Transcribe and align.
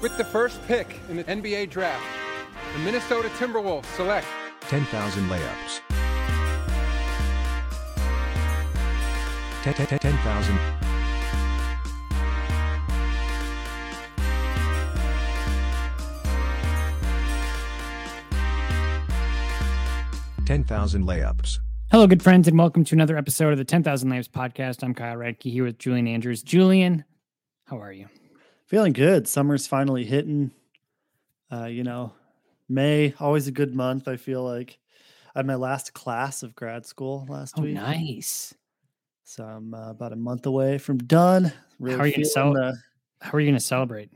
With 0.00 0.16
the 0.16 0.24
first 0.24 0.66
pick 0.66 0.98
in 1.10 1.18
the 1.18 1.24
NBA 1.24 1.68
draft, 1.68 2.02
the 2.72 2.78
Minnesota 2.78 3.28
Timberwolves 3.36 3.84
select 3.96 4.26
10,000 4.62 5.28
layups. 5.28 5.80
10, 9.62 9.74
10, 9.74 9.86
10, 9.86 9.98
10,000. 9.98 10.58
Layups. 21.04 21.58
Hello, 21.90 22.06
good 22.06 22.22
friends, 22.22 22.48
and 22.48 22.58
welcome 22.58 22.84
to 22.84 22.94
another 22.94 23.16
episode 23.16 23.52
of 23.52 23.58
the 23.58 23.64
10,000 23.64 24.08
Layups 24.08 24.30
podcast. 24.30 24.82
I'm 24.82 24.94
Kyle 24.94 25.16
Ratke 25.16 25.52
here 25.52 25.64
with 25.64 25.78
Julian 25.78 26.08
Andrews. 26.08 26.42
Julian, 26.42 27.04
how 27.66 27.80
are 27.80 27.92
you? 27.92 28.08
Feeling 28.70 28.92
good. 28.92 29.26
Summer's 29.26 29.66
finally 29.66 30.04
hitting. 30.04 30.52
Uh, 31.52 31.64
you 31.64 31.82
know, 31.82 32.12
May, 32.68 33.14
always 33.18 33.48
a 33.48 33.52
good 33.52 33.74
month. 33.74 34.06
I 34.06 34.16
feel 34.16 34.44
like 34.44 34.78
I 35.34 35.40
had 35.40 35.46
my 35.46 35.56
last 35.56 35.92
class 35.92 36.44
of 36.44 36.54
grad 36.54 36.86
school 36.86 37.26
last 37.28 37.54
Oh, 37.58 37.62
week. 37.62 37.74
nice. 37.74 38.54
So 39.24 39.42
I'm 39.44 39.74
uh, 39.74 39.90
about 39.90 40.12
a 40.12 40.16
month 40.16 40.46
away 40.46 40.78
from 40.78 40.98
done. 40.98 41.52
Really 41.80 41.96
How 41.96 42.04
are 42.04 42.06
you 42.06 42.12
gonna 42.14 42.24
cel- 42.26 42.52
the- 42.52 42.78
How 43.20 43.32
are 43.32 43.40
you 43.40 43.46
going 43.48 43.58
to 43.58 43.64
celebrate? 43.64 44.10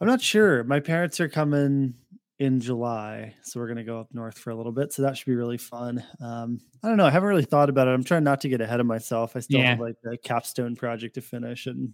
I'm 0.00 0.08
not 0.08 0.20
sure. 0.20 0.64
My 0.64 0.80
parents 0.80 1.20
are 1.20 1.28
coming 1.28 1.94
in 2.40 2.58
July, 2.60 3.32
so 3.42 3.60
we're 3.60 3.68
gonna 3.68 3.84
go 3.84 4.00
up 4.00 4.12
north 4.12 4.36
for 4.36 4.50
a 4.50 4.56
little 4.56 4.72
bit. 4.72 4.92
So 4.92 5.02
that 5.02 5.16
should 5.16 5.26
be 5.26 5.36
really 5.36 5.56
fun. 5.56 6.04
Um, 6.20 6.60
I 6.82 6.88
don't 6.88 6.96
know. 6.96 7.06
I 7.06 7.10
haven't 7.10 7.28
really 7.28 7.44
thought 7.44 7.70
about 7.70 7.86
it. 7.86 7.92
I'm 7.92 8.02
trying 8.02 8.24
not 8.24 8.40
to 8.40 8.48
get 8.48 8.60
ahead 8.60 8.80
of 8.80 8.86
myself. 8.86 9.36
I 9.36 9.40
still 9.40 9.60
Yeah. 9.60 9.70
have 9.70 9.80
like 9.80 9.94
the 10.02 10.18
capstone 10.18 10.74
project 10.74 11.14
to 11.14 11.20
finish 11.22 11.66
and 11.66 11.92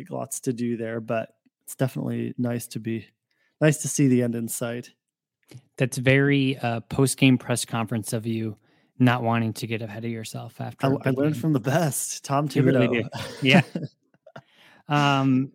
like 0.00 0.10
lots 0.10 0.40
to 0.40 0.52
do 0.52 0.76
there, 0.76 1.00
but 1.00 1.34
it's 1.64 1.74
definitely 1.74 2.34
nice 2.38 2.66
to 2.68 2.80
be 2.80 3.06
nice 3.60 3.78
to 3.78 3.88
see 3.88 4.08
the 4.08 4.22
end 4.22 4.34
in 4.34 4.48
sight. 4.48 4.90
That's 5.76 5.98
very 5.98 6.56
uh, 6.58 6.80
post 6.80 7.18
game 7.18 7.36
press 7.36 7.64
conference 7.64 8.12
of 8.12 8.26
you 8.26 8.56
not 8.98 9.22
wanting 9.22 9.52
to 9.54 9.66
get 9.66 9.82
ahead 9.82 10.04
of 10.04 10.10
yourself 10.10 10.60
after. 10.60 10.86
I, 10.86 11.10
big 11.10 11.18
learned 11.18 11.36
from 11.36 11.52
the 11.52 11.60
best, 11.60 12.24
Tom 12.24 12.48
You 12.52 12.62
really 12.62 13.04
Yeah. 13.42 13.62
Um, 14.88 15.52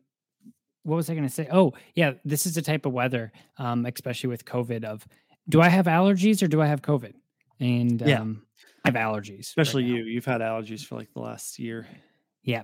what 0.83 0.95
was 0.95 1.09
I 1.09 1.13
going 1.13 1.27
to 1.27 1.33
say? 1.33 1.47
Oh, 1.51 1.73
yeah, 1.95 2.13
this 2.23 2.45
is 2.45 2.55
the 2.55 2.61
type 2.61 2.85
of 2.85 2.93
weather, 2.93 3.31
um, 3.57 3.85
especially 3.85 4.29
with 4.29 4.45
COVID. 4.45 4.83
Of 4.83 5.07
do 5.49 5.61
I 5.61 5.69
have 5.69 5.85
allergies 5.85 6.43
or 6.43 6.47
do 6.47 6.61
I 6.61 6.67
have 6.67 6.81
COVID? 6.81 7.13
And 7.59 8.01
Yeah. 8.01 8.21
um, 8.21 8.45
I 8.83 8.89
have 8.89 8.95
allergies, 8.95 9.29
right 9.29 9.39
Especially 9.65 9.83
now. 9.83 9.95
you. 9.95 10.03
You've 10.05 10.25
had 10.25 10.41
allergies 10.41 10.85
for 10.85 10.95
like 10.95 11.11
the 11.13 11.21
last 11.21 11.57
year. 11.57 11.87
Yeah, 12.43 12.63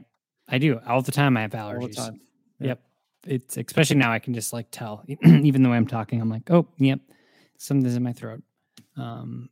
I 0.51 0.57
do 0.57 0.79
all 0.85 1.01
the 1.01 1.11
time. 1.11 1.37
I 1.37 1.41
have 1.41 1.51
allergies. 1.51 1.81
All 1.81 1.87
the 1.87 1.93
time. 1.93 2.21
Yeah. 2.59 2.67
Yep. 2.67 2.81
It's 3.27 3.57
especially 3.57 3.97
now 3.97 4.11
I 4.11 4.19
can 4.19 4.33
just 4.33 4.51
like 4.51 4.67
tell, 4.71 5.03
even 5.25 5.63
though 5.63 5.71
I'm 5.71 5.87
talking, 5.87 6.19
I'm 6.19 6.29
like, 6.29 6.49
oh, 6.51 6.67
yep, 6.77 6.99
something's 7.57 7.95
in 7.95 8.03
my 8.03 8.13
throat. 8.13 8.41
Um, 8.97 9.49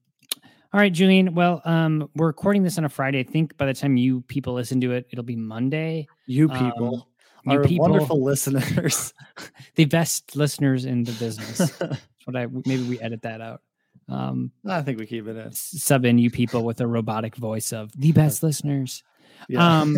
all 0.72 0.80
right, 0.80 0.92
Julian. 0.92 1.34
Well, 1.34 1.62
um, 1.66 2.10
we're 2.16 2.28
recording 2.28 2.64
this 2.64 2.78
on 2.78 2.86
a 2.86 2.90
Friday. 2.90 3.20
I 3.20 3.24
think 3.24 3.58
by 3.58 3.66
the 3.66 3.74
time 3.74 3.98
you 3.98 4.22
people 4.22 4.54
listen 4.54 4.82
to 4.82 4.92
it, 4.92 5.08
it'll 5.12 5.24
be 5.24 5.36
Monday. 5.36 6.08
You 6.28 6.50
Um, 6.50 6.72
people, 6.72 7.08
you 7.46 7.60
people- 7.62 7.90
wonderful 7.90 8.24
listeners. 8.24 9.14
the 9.76 9.86
best 9.86 10.36
listeners 10.36 10.86
in 10.86 11.04
the 11.04 11.14
business. 11.14 11.72
What 12.26 12.36
I 12.36 12.46
maybe 12.46 12.84
we 12.84 13.00
edit 13.00 13.24
that 13.24 13.42
out. 13.42 13.62
Um, 14.08 14.52
I 14.68 14.84
think 14.84 15.00
we 15.00 15.08
keep 15.08 15.28
it 15.28 15.36
in. 15.36 15.52
sub 15.52 16.06
in 16.06 16.20
you 16.20 16.30
people 16.30 16.64
with 16.64 16.80
a 16.80 16.86
robotic 16.86 17.36
voice 17.36 17.74
of 17.74 17.92
the 17.98 18.12
best 18.12 18.44
listeners. 18.44 19.04
Yeah. 19.48 19.81
Um, 19.81 19.98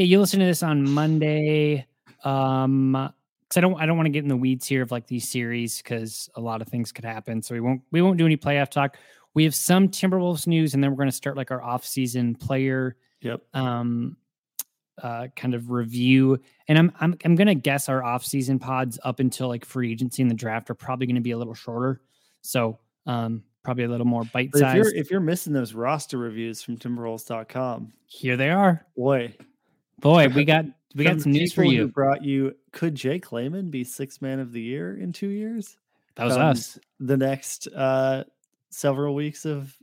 yeah, 0.00 0.06
you 0.06 0.20
listen 0.20 0.40
to 0.40 0.46
this 0.46 0.62
on 0.62 0.88
Monday. 0.88 1.86
Um, 2.24 2.92
because 3.42 3.56
I 3.56 3.60
don't, 3.60 3.80
I 3.80 3.86
don't 3.86 3.96
want 3.96 4.06
to 4.06 4.10
get 4.10 4.22
in 4.22 4.28
the 4.28 4.36
weeds 4.36 4.66
here 4.66 4.82
of 4.82 4.92
like 4.92 5.08
these 5.08 5.28
series 5.28 5.78
because 5.78 6.30
a 6.36 6.40
lot 6.40 6.62
of 6.62 6.68
things 6.68 6.92
could 6.92 7.04
happen. 7.04 7.42
So 7.42 7.54
we 7.54 7.60
won't, 7.60 7.82
we 7.90 8.00
won't 8.00 8.16
do 8.16 8.24
any 8.24 8.36
playoff 8.36 8.70
talk. 8.70 8.96
We 9.34 9.44
have 9.44 9.54
some 9.54 9.88
Timberwolves 9.88 10.46
news, 10.46 10.74
and 10.74 10.82
then 10.82 10.90
we're 10.90 10.96
going 10.96 11.08
to 11.08 11.14
start 11.16 11.36
like 11.36 11.50
our 11.50 11.62
off-season 11.62 12.36
player 12.36 12.96
yep. 13.20 13.42
um 13.54 14.16
uh 15.02 15.28
kind 15.36 15.54
of 15.54 15.70
review 15.70 16.38
and 16.68 16.78
i'm 16.78 16.92
i'm, 17.00 17.16
I'm 17.24 17.34
gonna 17.34 17.54
guess 17.54 17.88
our 17.88 18.02
off-season 18.02 18.58
pods 18.58 18.98
up 19.02 19.20
until 19.20 19.48
like 19.48 19.64
free 19.64 19.92
agency 19.92 20.22
and 20.22 20.30
the 20.30 20.34
draft 20.34 20.70
are 20.70 20.74
probably 20.74 21.06
going 21.06 21.16
to 21.16 21.22
be 21.22 21.30
a 21.30 21.38
little 21.38 21.54
shorter 21.54 22.00
so 22.42 22.78
um 23.06 23.42
probably 23.62 23.84
a 23.84 23.88
little 23.88 24.06
more 24.06 24.24
But 24.32 24.44
if 24.46 24.54
you're 24.54 24.62
bite-sized 24.62 24.96
if 24.96 25.10
you're 25.10 25.20
missing 25.20 25.52
those 25.52 25.74
roster 25.74 26.16
reviews 26.16 26.62
from 26.62 26.78
Timberwolves.com, 26.78 27.92
here 28.06 28.36
they 28.36 28.50
are 28.50 28.86
boy, 28.96 29.34
boy 30.00 30.28
we 30.28 30.44
got 30.44 30.64
we 30.94 31.04
got 31.04 31.20
some 31.20 31.32
news 31.32 31.52
for 31.52 31.62
you 31.64 31.88
Brought 31.88 32.24
you. 32.24 32.54
Could 32.72 32.94
Jake 32.94 33.30
Layman 33.32 33.70
be 33.70 33.84
six 33.84 34.20
man 34.20 34.40
of 34.40 34.52
the 34.52 34.60
year 34.60 34.96
in 34.96 35.12
two 35.12 35.28
years? 35.28 35.76
that 36.16 36.24
was 36.24 36.36
us 36.36 36.78
The 36.98 37.16
next 37.16 37.68
uh 37.68 38.24
several 38.70 39.14
weeks 39.14 39.44
of 39.44 39.76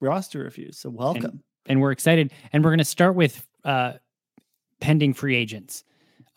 roster 0.00 0.40
reviews. 0.40 0.78
So 0.78 0.88
welcome. 0.90 1.42
and 1.66 1.80
we're 1.80 1.92
excited 1.92 2.32
and 2.52 2.64
we're 2.64 2.70
going 2.70 2.78
to 2.78 2.84
start 2.84 3.14
with 3.14 3.46
uh 3.64 3.94
pending 4.80 5.12
free 5.12 5.36
agents 5.36 5.84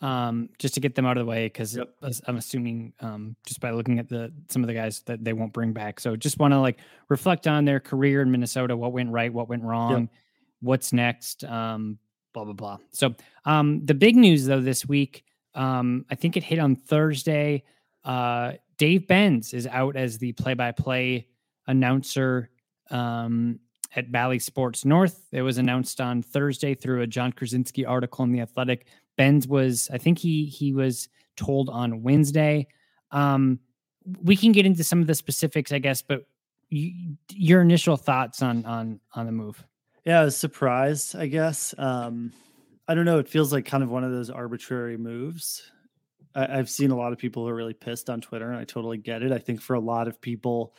um 0.02 0.50
just 0.58 0.74
to 0.74 0.80
get 0.80 0.94
them 0.94 1.06
out 1.06 1.16
of 1.16 1.24
the 1.24 1.30
way 1.30 1.46
because 1.46 1.76
Yep. 1.76 1.88
i'm 2.26 2.36
assuming 2.36 2.92
um 3.00 3.36
just 3.46 3.60
by 3.60 3.70
looking 3.70 3.98
at 3.98 4.08
the 4.08 4.30
some 4.50 4.62
of 4.62 4.66
the 4.66 4.74
guys 4.74 5.00
that 5.06 5.24
they 5.24 5.32
won't 5.32 5.52
bring 5.54 5.72
back 5.72 5.98
so 5.98 6.14
just 6.16 6.38
want 6.38 6.52
to 6.52 6.60
like 6.60 6.80
reflect 7.08 7.46
on 7.46 7.64
their 7.64 7.80
career 7.80 8.20
in 8.20 8.30
minnesota 8.30 8.76
what 8.76 8.92
went 8.92 9.10
right 9.10 9.32
what 9.32 9.48
went 9.48 9.62
wrong 9.62 10.10
what's 10.60 10.92
next 10.92 11.44
um 11.44 11.98
blah 12.34 12.44
blah 12.44 12.52
blah 12.52 12.78
so 12.90 13.14
um 13.46 13.84
the 13.86 13.94
big 13.94 14.16
news 14.16 14.44
though 14.44 14.60
this 14.60 14.86
week 14.86 15.24
um 15.54 16.04
i 16.10 16.14
think 16.14 16.36
it 16.36 16.42
hit 16.42 16.58
on 16.58 16.76
thursday 16.76 17.62
uh 18.04 18.52
dave 18.76 19.08
benz 19.08 19.54
is 19.54 19.66
out 19.68 19.96
as 19.96 20.18
the 20.18 20.32
play-by-play 20.32 21.26
announcer 21.66 22.50
um 22.90 23.58
at 23.96 24.10
Bally 24.10 24.38
Sports 24.38 24.84
North. 24.84 25.28
It 25.32 25.42
was 25.42 25.58
announced 25.58 26.00
on 26.00 26.22
Thursday 26.22 26.74
through 26.74 27.02
a 27.02 27.06
Jon 27.06 27.32
Krawczynski 27.32 27.88
article 27.88 28.24
in 28.24 28.32
the 28.32 28.40
Athletic. 28.40 28.86
Benz 29.16 29.46
was, 29.46 29.88
I 29.92 29.98
think 29.98 30.18
he 30.18 30.46
he 30.46 30.72
was 30.72 31.08
told 31.36 31.68
on 31.68 32.02
Wednesday. 32.02 32.66
Um, 33.10 33.60
we 34.22 34.36
can 34.36 34.52
get 34.52 34.66
into 34.66 34.84
some 34.84 35.00
of 35.00 35.06
the 35.06 35.14
specifics, 35.14 35.72
I 35.72 35.78
guess, 35.78 36.02
but 36.02 36.26
you, 36.68 37.16
your 37.30 37.60
initial 37.60 37.96
thoughts 37.96 38.42
on 38.42 38.64
on 38.64 39.00
on 39.12 39.26
the 39.26 39.32
move? 39.32 39.64
Yeah, 40.04 40.20
I 40.20 40.24
was 40.24 40.36
surprised, 40.36 41.16
I 41.16 41.26
guess. 41.26 41.74
Um, 41.78 42.32
I 42.86 42.94
don't 42.94 43.06
know. 43.06 43.18
It 43.18 43.28
feels 43.28 43.52
like 43.52 43.64
kind 43.64 43.82
of 43.82 43.90
one 43.90 44.04
of 44.04 44.12
those 44.12 44.30
arbitrary 44.30 44.98
moves. 44.98 45.62
I, 46.34 46.58
I've 46.58 46.68
seen 46.68 46.90
a 46.90 46.96
lot 46.96 47.12
of 47.12 47.18
people 47.18 47.44
who 47.44 47.48
are 47.48 47.54
really 47.54 47.74
pissed 47.74 48.10
on 48.10 48.20
Twitter, 48.20 48.50
and 48.50 48.58
I 48.58 48.64
totally 48.64 48.98
get 48.98 49.22
it. 49.22 49.32
I 49.32 49.38
think 49.38 49.62
for 49.62 49.74
a 49.74 49.80
lot 49.80 50.08
of 50.08 50.20
people, 50.20 50.74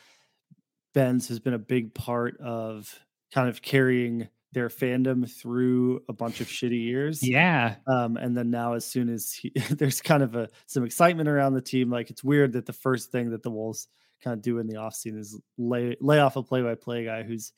Benz 0.94 1.28
has 1.28 1.40
been 1.40 1.54
a 1.54 1.58
big 1.58 1.94
part 1.94 2.38
of 2.40 2.94
kind 3.32 3.48
of 3.48 3.62
carrying 3.62 4.28
their 4.52 4.68
fandom 4.68 5.28
through 5.28 6.02
a 6.08 6.12
bunch 6.12 6.40
of 6.40 6.46
shitty 6.46 6.82
years. 6.82 7.22
Yeah. 7.22 7.74
Um, 7.86 8.16
and 8.16 8.36
then 8.36 8.50
now, 8.50 8.74
as 8.74 8.86
soon 8.86 9.08
as 9.08 9.32
he, 9.32 9.52
there's 9.70 10.00
kind 10.00 10.22
of 10.22 10.36
a 10.36 10.48
some 10.66 10.84
excitement 10.84 11.28
around 11.28 11.54
the 11.54 11.60
team, 11.60 11.90
like 11.90 12.10
it's 12.10 12.22
weird 12.22 12.52
that 12.52 12.66
the 12.66 12.72
first 12.72 13.10
thing 13.10 13.30
that 13.30 13.42
the 13.42 13.50
Wolves 13.50 13.88
kind 14.22 14.34
of 14.34 14.42
do 14.42 14.58
in 14.58 14.66
the 14.66 14.76
offseason 14.76 15.18
is 15.18 15.38
lay 15.58 15.96
lay 16.00 16.20
off 16.20 16.36
a 16.36 16.42
play 16.42 16.62
by 16.62 16.74
play 16.74 17.04
guy 17.04 17.22
who's 17.22 17.52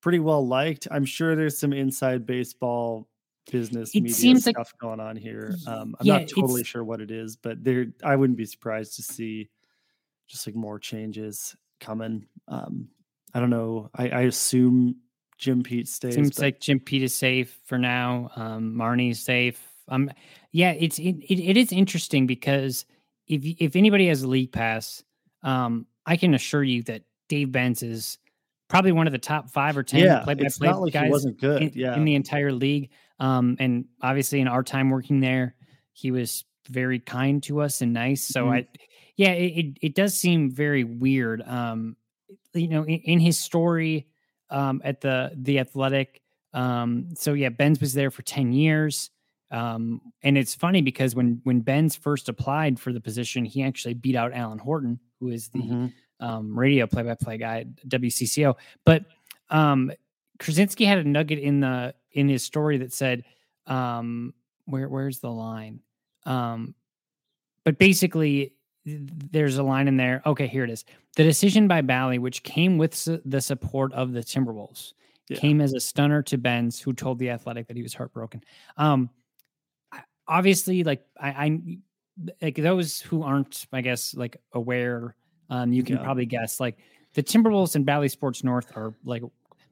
pretty 0.00 0.18
well 0.18 0.46
liked. 0.46 0.86
I'm 0.90 1.04
sure 1.04 1.34
there's 1.36 1.58
some 1.58 1.72
inside 1.72 2.26
baseball 2.26 3.08
business 3.50 3.94
It 3.94 4.02
media 4.02 4.14
seems 4.14 4.46
like- 4.46 4.56
stuff 4.56 4.72
going 4.78 5.00
on 5.00 5.16
here. 5.16 5.54
Um, 5.66 5.96
I'm 5.98 6.06
Yeah, 6.06 6.18
not 6.18 6.28
totally 6.28 6.64
sure 6.64 6.84
what 6.84 7.00
it 7.00 7.10
is, 7.10 7.36
but 7.36 7.62
there 7.64 7.86
I 8.04 8.14
wouldn't 8.16 8.36
be 8.36 8.44
surprised 8.44 8.96
to 8.96 9.02
see 9.02 9.48
just 10.26 10.46
like 10.46 10.54
more 10.54 10.78
changes 10.78 11.56
coming. 11.80 12.26
Um, 12.48 12.88
I 13.34 13.40
don't 13.40 13.50
know. 13.50 13.88
I, 13.94 14.08
I 14.10 14.20
assume 14.22 14.96
Jim 15.38 15.62
Pete 15.62 15.88
stays. 15.88 16.14
Seems 16.14 16.36
but- 16.36 16.42
like 16.42 16.60
Jim 16.60 16.80
Pete 16.80 17.02
is 17.02 17.14
safe 17.14 17.58
for 17.64 17.78
now. 17.78 18.30
Um, 18.36 18.74
Marney's 18.76 19.20
safe. 19.20 19.62
Um, 19.88 20.10
yeah, 20.52 20.72
it's 20.72 20.98
it, 20.98 21.16
it, 21.28 21.40
it 21.40 21.56
is 21.56 21.72
interesting 21.72 22.26
because 22.26 22.84
if 23.26 23.42
if 23.58 23.74
anybody 23.76 24.08
has 24.08 24.22
a 24.22 24.28
league 24.28 24.52
pass, 24.52 25.02
um, 25.42 25.86
I 26.04 26.16
can 26.18 26.34
assure 26.34 26.62
you 26.64 26.82
that 26.84 27.02
Dave 27.28 27.50
Benz 27.52 27.82
is 27.82 28.18
probably 28.68 28.92
one 28.92 29.06
of 29.06 29.12
the 29.12 29.18
top 29.18 29.50
five 29.50 29.76
or 29.76 29.82
ten 29.82 30.00
Yeah, 30.00 30.20
play 30.20 30.34
by 30.34 30.44
it's 30.44 30.58
play 30.58 30.68
not 30.68 30.80
like 30.82 30.92
guys 30.92 31.10
wasn't 31.10 31.38
good, 31.40 31.62
in, 31.62 31.72
yeah. 31.74 31.96
in 31.96 32.04
the 32.04 32.14
entire 32.14 32.52
league. 32.52 32.90
Um, 33.18 33.56
and 33.58 33.86
obviously 34.02 34.40
in 34.40 34.48
our 34.48 34.62
time 34.62 34.90
working 34.90 35.20
there, 35.20 35.54
he 35.92 36.10
was 36.10 36.44
very 36.68 37.00
kind 37.00 37.42
to 37.44 37.60
us 37.60 37.80
and 37.80 37.92
nice. 37.92 38.26
So 38.26 38.44
Mhm. 38.46 38.52
I, 38.52 38.68
yeah, 39.16 39.30
it, 39.32 39.64
it 39.66 39.78
it 39.82 39.94
does 39.94 40.16
seem 40.18 40.50
very 40.50 40.84
weird. 40.84 41.42
Um, 41.42 41.96
you 42.54 42.68
know, 42.68 42.82
in, 42.84 43.00
in 43.00 43.20
his 43.20 43.38
story, 43.40 44.06
um, 44.50 44.80
at 44.84 45.00
the 45.00 45.32
the 45.34 45.58
athletic. 45.58 46.20
Um, 46.54 47.10
so 47.14 47.32
yeah, 47.34 47.48
Benz 47.50 47.80
was 47.80 47.92
there 47.94 48.10
for 48.10 48.22
10 48.22 48.52
years. 48.52 49.10
Um, 49.50 50.00
and 50.22 50.36
it's 50.38 50.54
funny 50.54 50.82
because 50.82 51.14
when 51.14 51.40
when 51.44 51.60
Benz 51.60 51.96
first 51.96 52.28
applied 52.28 52.78
for 52.78 52.92
the 52.92 53.00
position, 53.00 53.44
he 53.44 53.62
actually 53.62 53.94
beat 53.94 54.14
out 54.14 54.32
Alan 54.34 54.58
Horton, 54.58 55.00
who 55.20 55.28
is 55.28 55.48
the 55.48 55.58
Mhm. 55.60 55.92
Um, 56.20 56.58
radio 56.58 56.86
play-by-play 56.86 57.38
guy 57.38 57.60
at 57.60 57.88
WCCO. 57.88 58.56
But 58.84 59.04
um, 59.50 59.92
Krawczynski 60.38 60.86
had 60.86 60.98
a 60.98 61.04
nugget 61.04 61.38
in 61.38 61.60
the 61.60 61.94
in 62.12 62.28
his 62.28 62.42
story 62.42 62.78
that 62.78 62.92
said, 62.92 63.24
um, 63.66 64.34
"Where 64.64 64.88
where's 64.88 65.20
the 65.20 65.30
line?" 65.30 65.80
Um, 66.24 66.74
but 67.64 67.78
basically, 67.78 68.54
there's 68.84 69.58
a 69.58 69.62
line 69.62 69.86
in 69.88 69.96
there. 69.96 70.22
Okay, 70.26 70.46
here 70.46 70.64
it 70.64 70.70
is. 70.70 70.84
The 71.16 71.22
decision 71.24 71.68
by 71.68 71.80
Bally, 71.82 72.18
which 72.18 72.42
came 72.42 72.78
with 72.78 72.94
su- 72.94 73.20
the 73.24 73.40
support 73.40 73.92
of 73.92 74.12
the 74.12 74.20
Timberwolves, 74.20 74.94
Yeah. 75.28 75.38
came 75.38 75.60
as 75.60 75.72
a 75.74 75.80
stunner 75.80 76.22
to 76.24 76.38
Benz, 76.38 76.80
who 76.80 76.92
told 76.92 77.18
the 77.18 77.30
Athletic 77.30 77.66
that 77.68 77.76
he 77.76 77.82
was 77.82 77.94
heartbroken. 77.94 78.42
Um, 78.76 79.10
obviously, 80.26 80.84
like 80.84 81.04
I, 81.20 81.28
I 81.30 81.60
like 82.42 82.56
those 82.56 83.00
who 83.00 83.22
aren't, 83.22 83.66
I 83.72 83.80
guess, 83.80 84.14
like 84.14 84.36
aware. 84.52 85.14
Um, 85.50 85.72
you 85.72 85.82
can 85.82 85.96
Yeah. 85.96 86.02
probably 86.04 86.26
guess 86.26 86.60
like 86.60 86.78
the 87.14 87.22
Timberwolves 87.22 87.74
and 87.74 87.84
Bally 87.86 88.08
Sports 88.08 88.44
North 88.44 88.70
are 88.76 88.94
like 89.04 89.22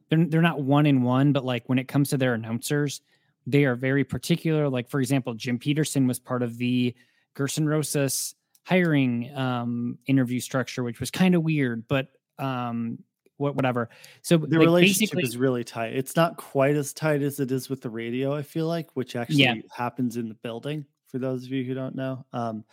they're 0.09 0.25
they're 0.27 0.43
not 0.43 0.63
one 0.63 0.87
in 0.87 1.03
one, 1.03 1.33
but 1.33 1.45
like 1.45 1.69
when 1.69 1.79
it 1.79 1.89
comes 1.89 2.11
to 2.11 2.17
their 2.17 2.35
announcers, 2.35 3.01
they 3.47 3.65
are 3.65 3.75
very 3.77 4.05
particular. 4.05 4.69
Like 4.69 4.89
for 4.89 5.01
example, 5.01 5.35
Jim 5.35 5.59
Petersen 5.59 6.07
was 6.07 6.19
part 6.19 6.43
of 6.43 6.57
the 6.59 6.95
Gerson 7.35 7.69
Rosas 7.69 8.35
hiring 8.65 9.33
um, 9.37 9.99
interview 10.07 10.41
structure, 10.41 10.83
which 10.83 10.99
was 11.01 11.11
kind 11.11 11.35
of 11.35 11.43
weird, 11.43 11.87
but 11.89 12.09
um, 12.39 12.99
what 13.37 13.55
whatever. 13.55 13.91
So 14.23 14.39
the 14.39 14.59
like, 14.59 14.67
relationship 14.67 15.23
is 15.23 15.37
really 15.37 15.63
tight. 15.63 15.95
It's 15.95 16.17
not 16.17 16.37
quite 16.37 16.75
as 16.75 16.93
tight 16.93 17.23
as 17.23 17.39
it 17.39 17.53
is 17.53 17.69
with 17.69 17.83
the 17.83 17.91
radio, 17.91 18.35
I 18.35 18.43
feel 18.43 18.67
like, 18.67 18.91
which 18.95 19.15
actually 19.15 19.43
Yeah. 19.43 19.55
happens 19.71 20.17
in 20.17 20.29
the 20.29 20.35
building 20.35 20.87
for 21.09 21.19
those 21.19 21.45
of 21.45 21.53
you 21.53 21.63
who 21.65 21.75
don't 21.75 21.95
know. 21.95 22.25
Um, 22.33 22.65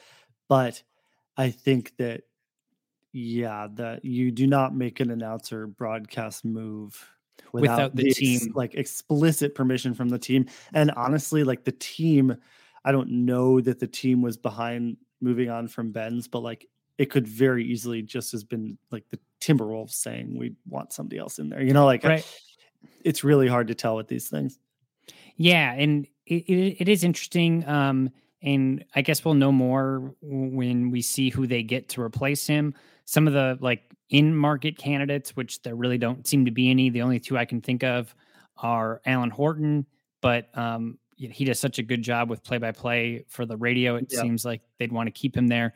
but 0.48 0.82
I 1.38 1.52
think 1.52 1.96
that 1.98 2.24
yeah, 3.14 3.68
that 3.76 4.04
you 4.04 4.32
do 4.32 4.48
not 4.48 4.76
make 4.76 5.00
an 5.00 5.12
announcer 5.12 5.68
broadcast 5.68 6.44
move 6.44 7.10
Without 7.52 7.96
the 7.96 8.08
ex- 8.08 8.18
team. 8.18 8.52
like 8.56 8.74
explicit 8.76 9.54
permission 9.54 9.94
from 9.94 10.10
the 10.10 10.18
team. 10.20 10.48
And 10.74 10.90
honestly, 10.92 11.44
like 11.44 11.64
the 11.64 11.72
team, 11.74 12.36
I 12.84 12.92
don't 12.92 13.10
know 13.26 13.62
that 13.62 13.80
the 13.80 13.88
team 13.88 14.22
was 14.24 14.38
behind 14.38 14.98
moving 15.22 15.50
on 15.52 15.68
from 15.68 15.92
Benz, 15.92 16.28
but 16.28 16.40
like 16.40 16.68
it 16.98 17.12
could 17.12 17.28
very 17.28 17.64
easily 17.66 18.02
just 18.02 18.32
has 18.32 18.44
been 18.44 18.78
like 18.92 19.04
the 19.10 19.20
Timberwolves 19.40 19.92
saying 19.94 20.38
we 20.38 20.56
want 20.68 20.94
somebody 20.94 21.20
else 21.20 21.38
in 21.40 21.50
there. 21.50 21.62
You 21.62 21.74
know, 21.74 21.86
like 21.86 22.04
Right. 22.04 22.26
it's 23.04 23.24
really 23.24 23.48
hard 23.48 23.68
to 23.68 23.76
tell 23.76 23.96
with 23.96 24.08
these 24.08 24.30
things. 24.30 24.58
Yeah, 25.36 25.74
and 25.74 26.08
it, 26.26 26.44
it, 26.48 26.78
it 26.82 26.90
is 26.90 27.04
interesting. 27.04 27.68
Um, 27.68 28.10
and 28.42 28.84
I 28.96 29.02
guess 29.02 29.24
we'll 29.24 29.34
know 29.36 29.52
more 29.52 30.14
when 30.22 30.92
we 30.92 31.02
see 31.02 31.30
who 31.30 31.48
they 31.48 31.64
get 31.64 31.90
to 31.90 32.02
replace 32.02 32.46
him. 32.48 32.74
Some 33.06 33.28
of 33.28 33.34
the 33.34 33.58
like 33.62 33.84
in 34.10 34.36
market 34.36 34.78
candidates, 34.78 35.36
which 35.36 35.62
there 35.64 35.76
really 35.76 35.98
don't 35.98 36.26
seem 36.28 36.46
to 36.46 36.52
be 36.52 36.70
any. 36.70 36.90
The 36.90 37.02
only 37.02 37.20
two 37.20 37.38
I 37.38 37.46
can 37.46 37.62
think 37.62 37.84
of 37.84 38.14
are 38.58 39.02
Alan 39.06 39.30
Horton, 39.30 39.86
but 40.22 40.56
um, 40.58 40.98
he 41.16 41.46
does 41.46 41.60
such 41.60 41.80
a 41.80 41.84
good 41.84 42.02
job 42.02 42.30
with 42.30 42.44
play 42.44 42.58
by 42.58 42.72
play 42.72 43.26
for 43.28 43.46
the 43.46 43.58
radio. 43.58 43.96
It 43.96 44.08
Yeah. 44.10 44.22
seems 44.22 44.46
like 44.46 44.62
they'd 44.80 44.92
want 44.92 45.08
to 45.08 45.12
keep 45.12 45.36
him 45.36 45.48
there. 45.48 45.74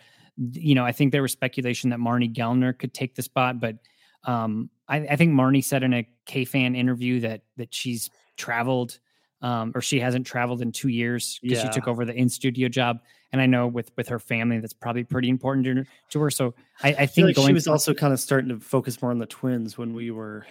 You 0.54 0.76
know, 0.76 0.86
I 0.86 0.92
think 0.92 1.12
there 1.12 1.22
was 1.22 1.32
speculation 1.32 1.90
that 1.90 2.00
Marney 2.00 2.30
Gellner 2.30 2.78
could 2.78 2.94
take 2.94 3.16
the 3.16 3.22
spot, 3.24 3.60
but 3.60 3.78
um, 4.26 4.70
I, 4.88 4.98
I 5.00 5.16
think 5.16 5.32
Marney 5.32 5.62
said 5.62 5.84
in 5.84 5.94
a 5.94 6.08
KFAN 6.28 6.76
interview 6.78 7.20
that 7.22 7.42
that 7.58 7.74
she's 7.74 8.10
traveled 8.36 9.00
um, 9.42 9.72
or 9.76 9.82
she 9.82 10.00
hasn't 10.00 10.26
traveled 10.26 10.62
in 10.62 10.72
two 10.72 10.90
years 10.90 11.40
because 11.42 11.62
she 11.62 11.70
took 11.70 11.88
over 11.88 12.06
the 12.06 12.14
in 12.14 12.30
studio 12.30 12.68
job. 12.70 13.00
And 13.32 13.42
I 13.42 13.46
know 13.46 13.68
with 13.68 13.92
with 13.98 14.08
her 14.08 14.20
family, 14.20 14.60
that's 14.60 14.74
probably 14.74 15.04
pretty 15.04 15.30
important 15.30 15.66
to, 15.66 15.76
her- 15.76 15.86
to 16.12 16.20
her. 16.22 16.30
So 16.30 16.54
I, 16.82 16.90
I 16.94 16.96
I 17.00 17.06
think 17.06 17.28
like 17.28 17.36
going 17.36 17.48
she 17.48 17.54
was 17.54 17.68
also 17.68 17.94
kind 17.94 18.14
of 18.14 18.20
starting 18.20 18.50
to 18.50 18.60
focus 18.60 19.02
more 19.02 19.12
on 19.12 19.18
the 19.20 19.26
twins 19.26 19.78
when 19.78 19.94
we 19.94 20.12
were 20.12 20.46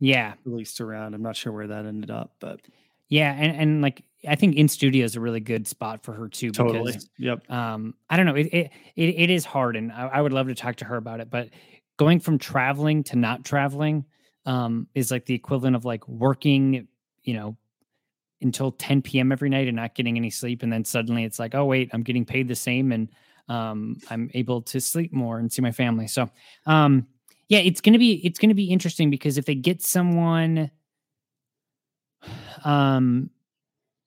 yeah, 0.00 0.34
released 0.44 0.80
around. 0.80 1.14
I'm 1.14 1.22
not 1.22 1.36
sure 1.36 1.52
where 1.52 1.66
that 1.66 1.86
ended 1.86 2.10
up, 2.10 2.34
but 2.40 2.60
yeah, 3.08 3.32
and 3.32 3.56
and 3.56 3.82
like 3.82 4.02
I 4.26 4.34
think 4.36 4.56
in 4.56 4.68
studio 4.68 5.04
is 5.04 5.16
a 5.16 5.20
really 5.20 5.40
good 5.40 5.66
spot 5.68 6.02
for 6.02 6.12
her 6.14 6.28
too. 6.28 6.50
totally. 6.50 6.92
Because, 6.92 7.08
Yep. 7.18 7.50
um, 7.50 7.94
I 8.08 8.16
don't 8.16 8.26
know, 8.26 8.34
it 8.34 8.46
it 8.46 8.70
it, 8.96 9.08
it 9.08 9.30
is 9.30 9.44
hard, 9.44 9.76
and 9.76 9.92
I, 9.92 10.06
I 10.14 10.20
would 10.20 10.32
love 10.32 10.48
to 10.48 10.54
talk 10.54 10.76
to 10.76 10.84
her 10.86 10.96
about 10.96 11.20
it. 11.20 11.30
But 11.30 11.50
going 11.98 12.20
from 12.20 12.38
traveling 12.38 13.04
to 13.04 13.16
not 13.16 13.44
traveling 13.44 14.04
um, 14.46 14.88
is 14.94 15.10
like 15.10 15.26
the 15.26 15.34
equivalent 15.34 15.76
of 15.76 15.84
like 15.84 16.06
working, 16.08 16.88
you 17.22 17.34
know, 17.34 17.56
until 18.44 18.72
10 18.72 19.02
p.m. 19.02 19.32
every 19.32 19.48
night 19.48 19.66
and 19.66 19.76
not 19.76 19.94
getting 19.94 20.16
any 20.16 20.30
sleep, 20.30 20.62
and 20.62 20.72
then 20.72 20.84
suddenly 20.84 21.24
it's 21.24 21.38
like, 21.38 21.54
oh 21.54 21.64
wait, 21.64 21.90
I'm 21.92 22.02
getting 22.02 22.24
paid 22.24 22.46
the 22.48 22.54
same, 22.54 22.92
and 22.92 23.08
um, 23.48 23.98
I'm 24.10 24.30
able 24.34 24.62
to 24.62 24.80
sleep 24.80 25.12
more 25.12 25.38
and 25.38 25.52
see 25.52 25.60
my 25.62 25.72
family. 25.72 26.06
So, 26.06 26.30
um, 26.66 27.06
yeah, 27.48 27.58
it's 27.58 27.80
gonna 27.80 27.98
be 27.98 28.14
it's 28.24 28.38
gonna 28.38 28.54
be 28.54 28.70
interesting 28.70 29.10
because 29.10 29.36
if 29.38 29.44
they 29.44 29.54
get 29.54 29.82
someone, 29.82 30.70
um, 32.64 33.30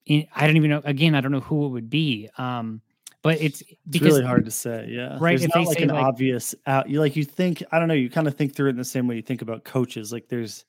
in, 0.05 0.25
I 0.35 0.47
don't 0.47 0.57
even 0.57 0.69
know. 0.69 0.81
Again, 0.85 1.15
I 1.15 1.21
don't 1.21 1.31
know 1.31 1.39
who 1.41 1.65
it 1.65 1.69
would 1.69 1.89
be. 1.89 2.29
Um, 2.37 2.81
but 3.23 3.41
it's 3.41 3.61
It's 3.61 3.73
because 3.89 4.13
really 4.13 4.25
hard 4.25 4.45
to 4.45 4.51
say. 4.51 4.87
Yeah. 4.89 5.17
Right, 5.19 5.31
There's 5.37 5.43
if 5.43 5.55
not 5.55 5.67
like 5.67 5.81
an 5.81 5.89
like- 5.89 6.03
obvious 6.03 6.55
out. 6.65 6.89
You 6.89 6.99
like 6.99 7.15
you 7.15 7.25
think. 7.25 7.63
I 7.71 7.79
don't 7.79 7.87
know. 7.87 7.93
You 7.93 8.09
kind 8.09 8.27
of 8.27 8.35
think 8.35 8.55
through 8.55 8.67
it 8.67 8.71
in 8.71 8.77
the 8.77 8.85
same 8.85 9.07
way 9.07 9.15
you 9.15 9.21
think 9.21 9.41
about 9.41 9.63
coaches. 9.63 10.11
Like 10.13 10.29
there's 10.29 10.65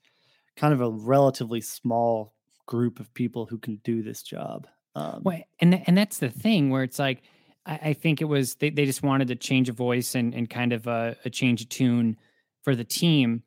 kind 0.57 0.75
of 0.75 0.81
a 0.81 0.91
relatively 0.91 1.61
small 1.61 2.35
group 2.69 3.01
of 3.01 3.13
people 3.15 3.47
who 3.47 3.57
can 3.59 3.81
do 3.83 4.03
this 4.03 4.23
job. 4.23 4.67
Um, 4.95 5.23
Well, 5.25 5.41
and 5.61 5.73
tha- 5.73 5.83
and 5.87 5.97
that's 5.97 6.19
the 6.19 6.29
thing 6.31 6.69
where 6.71 6.83
it's 6.85 6.99
like 6.99 7.23
I, 7.67 7.81
I 7.91 7.93
think 7.95 8.21
it 8.21 8.27
was 8.27 8.55
they, 8.57 8.71
they 8.71 8.85
just 8.85 9.03
wanted 9.03 9.29
to 9.29 9.37
change 9.37 9.69
a 9.69 9.73
voice 9.73 10.15
and 10.15 10.35
and 10.35 10.49
kind 10.49 10.73
of 10.73 10.87
a, 10.87 11.17
a 11.25 11.31
change 11.31 11.63
of 11.63 11.69
tune 11.71 12.17
for 12.63 12.77
the 12.77 12.85
team, 12.85 13.43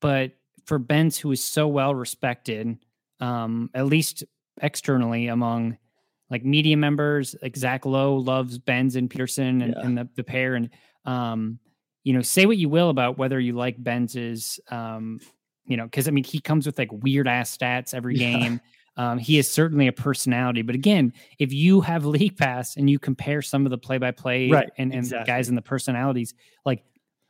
but 0.00 0.32
for 0.66 0.78
Benz, 0.78 1.16
who 1.18 1.32
is 1.32 1.42
so 1.42 1.66
well 1.66 1.94
respected, 1.94 2.76
um, 3.20 3.70
at 3.72 3.86
least 3.86 4.22
externally 4.60 5.28
among 5.28 5.78
like 6.30 6.44
media 6.44 6.76
members, 6.76 7.34
like 7.40 7.56
Zach 7.56 7.86
Lowe 7.86 8.16
loves 8.16 8.58
Benz 8.58 8.96
and 8.96 9.08
Petersen 9.08 9.62
and, 9.62 9.72
Yeah. 9.74 9.82
and 9.86 9.96
the, 9.96 10.08
the 10.16 10.24
pair, 10.24 10.54
and 10.56 10.68
um, 11.06 11.58
you 12.04 12.12
know, 12.12 12.20
say 12.22 12.44
what 12.44 12.58
you 12.58 12.68
will 12.68 12.90
about 12.90 13.16
whether 13.16 13.40
you 13.40 13.54
like 13.54 13.82
Benz's, 13.82 14.60
um, 14.70 15.20
you 15.68 15.76
know, 15.76 15.84
because 15.84 16.08
I 16.08 16.10
mean 16.10 16.24
he 16.24 16.40
comes 16.40 16.66
with 16.66 16.78
like 16.78 16.90
weird 16.92 17.28
ass 17.28 17.56
stats 17.56 17.94
every 17.94 18.16
Yeah. 18.16 18.38
game. 18.38 18.60
Um, 18.96 19.16
he 19.18 19.38
is 19.38 19.48
certainly 19.48 19.86
a 19.86 19.92
personality, 19.92 20.62
but 20.62 20.74
again, 20.74 21.12
if 21.38 21.52
you 21.52 21.80
have 21.82 22.04
League 22.16 22.36
Pass 22.36 22.76
and 22.76 22.90
you 22.90 22.98
compare 22.98 23.42
some 23.42 23.64
of 23.64 23.70
the 23.70 23.78
play-by-play 23.78 24.50
and, 24.76 24.92
and 24.92 25.04
the 25.06 25.22
guys 25.24 25.48
and 25.48 25.56
the 25.56 25.62
personalities, 25.62 26.34
like 26.66 26.82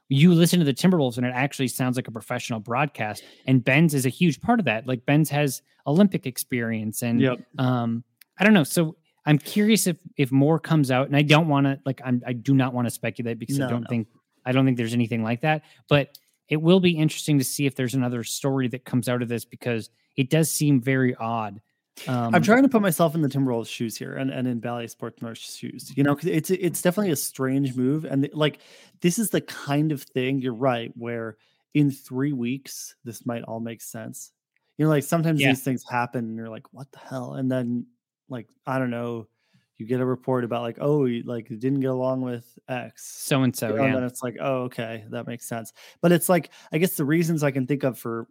you 0.09 0.33
listen 0.33 0.59
to 0.61 0.65
the 0.65 0.73
Timberwolves 0.73 1.19
and 1.19 1.27
it 1.27 1.33
actually 1.35 1.69
sounds 1.69 1.97
like 1.97 2.09
a 2.09 2.11
professional 2.11 2.59
broadcast. 2.59 3.23
And 3.47 3.63
Benz 3.63 3.93
is 3.93 4.07
a 4.07 4.09
huge 4.09 4.41
part 4.41 4.61
of 4.61 4.65
that. 4.65 4.87
Like 4.87 5.05
Benz 5.05 5.29
has 5.29 5.61
Olympic 5.87 6.25
experience 6.27 7.03
and 7.03 7.21
Yep. 7.21 7.39
um, 7.59 8.03
I 8.39 8.45
don't 8.45 8.55
know. 8.55 8.65
So 8.65 8.97
I'm 9.27 9.37
curious 9.39 9.87
if 9.87 9.99
if 10.17 10.33
more 10.33 10.59
comes 10.59 10.91
out, 10.91 11.09
and 11.09 11.15
I 11.17 11.21
don't 11.21 11.49
want 11.49 11.67
to 11.67 11.79
like 11.85 12.01
I'm 12.03 12.23
I 12.27 12.33
do 12.33 12.55
not 12.55 12.73
want 12.73 12.87
to 12.87 12.91
speculate 12.91 13.39
because 13.39 13.61
I 13.61 13.69
don't 13.69 13.83
no. 13.83 13.89
think 13.89 14.09
I 14.47 14.53
don't 14.53 14.65
think 14.65 14.79
there's 14.79 14.95
anything 14.95 15.23
like 15.23 15.43
that. 15.43 15.65
But 15.91 16.17
it 16.49 16.59
will 16.59 16.81
be 16.81 16.97
interesting 16.97 17.39
to 17.39 17.45
see 17.45 17.67
if 17.67 17.75
there's 17.75 17.95
another 17.95 18.25
story 18.25 18.69
that 18.69 18.85
comes 18.85 19.09
out 19.09 19.23
of 19.23 19.29
this 19.29 19.45
because 19.45 19.91
it 20.17 20.31
does 20.31 20.51
seem 20.51 20.81
very 20.81 21.15
odd. 21.17 21.61
Um, 22.07 22.33
I'm 22.35 22.43
trying 22.43 22.63
to 22.63 22.69
put 22.69 22.81
myself 22.83 23.15
in 23.17 23.23
the 23.23 23.29
Timberwolves' 23.29 23.67
shoes 23.69 23.97
here, 23.97 24.15
and, 24.15 24.31
and 24.31 24.47
in 24.47 24.61
Bally 24.61 24.87
Sports 24.89 25.21
North's 25.21 25.57
shoes. 25.57 25.93
You 25.97 26.05
know, 26.05 26.15
'cause 26.15 26.27
it's 26.27 26.51
it's 26.51 26.81
definitely 26.81 27.11
a 27.13 27.17
strange 27.17 27.75
move, 27.77 28.05
and 28.05 28.29
like 28.33 28.61
this 29.01 29.19
is 29.19 29.31
the 29.31 29.41
kind 29.41 29.91
of 29.93 30.03
thing. 30.03 30.41
You're 30.41 30.55
right, 30.55 30.93
where 30.97 31.37
in 31.75 31.91
three 31.91 32.33
weeks 32.33 32.95
this 33.05 33.27
might 33.27 33.43
all 33.45 33.61
make 33.61 33.83
sense. 33.83 34.33
You 34.79 34.85
know, 34.85 34.91
like 34.91 35.03
sometimes 35.03 35.41
Yeah. 35.41 35.49
these 35.49 35.63
things 35.65 35.85
happen, 35.91 36.25
and 36.27 36.37
you're 36.37 36.49
like, 36.49 36.73
"What 36.73 36.91
the 36.93 36.99
hell?" 37.01 37.35
And 37.35 37.51
then, 37.51 37.87
like, 38.29 38.49
I 38.67 38.79
don't 38.79 38.91
know, 38.91 39.27
you 39.79 39.87
get 39.87 40.01
a 40.01 40.05
report 40.05 40.45
about 40.45 40.63
like, 40.63 40.79
"Oh, 40.81 41.05
you- 41.07 41.23
like 41.23 41.49
didn't 41.49 41.81
get 41.81 41.91
along 41.91 42.21
with 42.23 42.59
X." 42.69 43.07
so 43.07 43.43
and 43.43 43.55
so. 43.57 43.77
And 43.77 43.95
then 43.95 44.03
it's 44.05 44.23
like, 44.23 44.37
oh, 44.41 44.63
okay, 44.65 45.05
that 45.11 45.27
makes 45.27 45.47
sense. 45.49 45.73
But 46.01 46.13
it's 46.13 46.29
like, 46.29 46.51
I 46.73 46.79
guess 46.79 46.97
the 46.97 47.05
reasons 47.05 47.43
I 47.43 47.51
can 47.51 47.67
think 47.67 47.85
of 47.85 47.99
for 47.99 48.27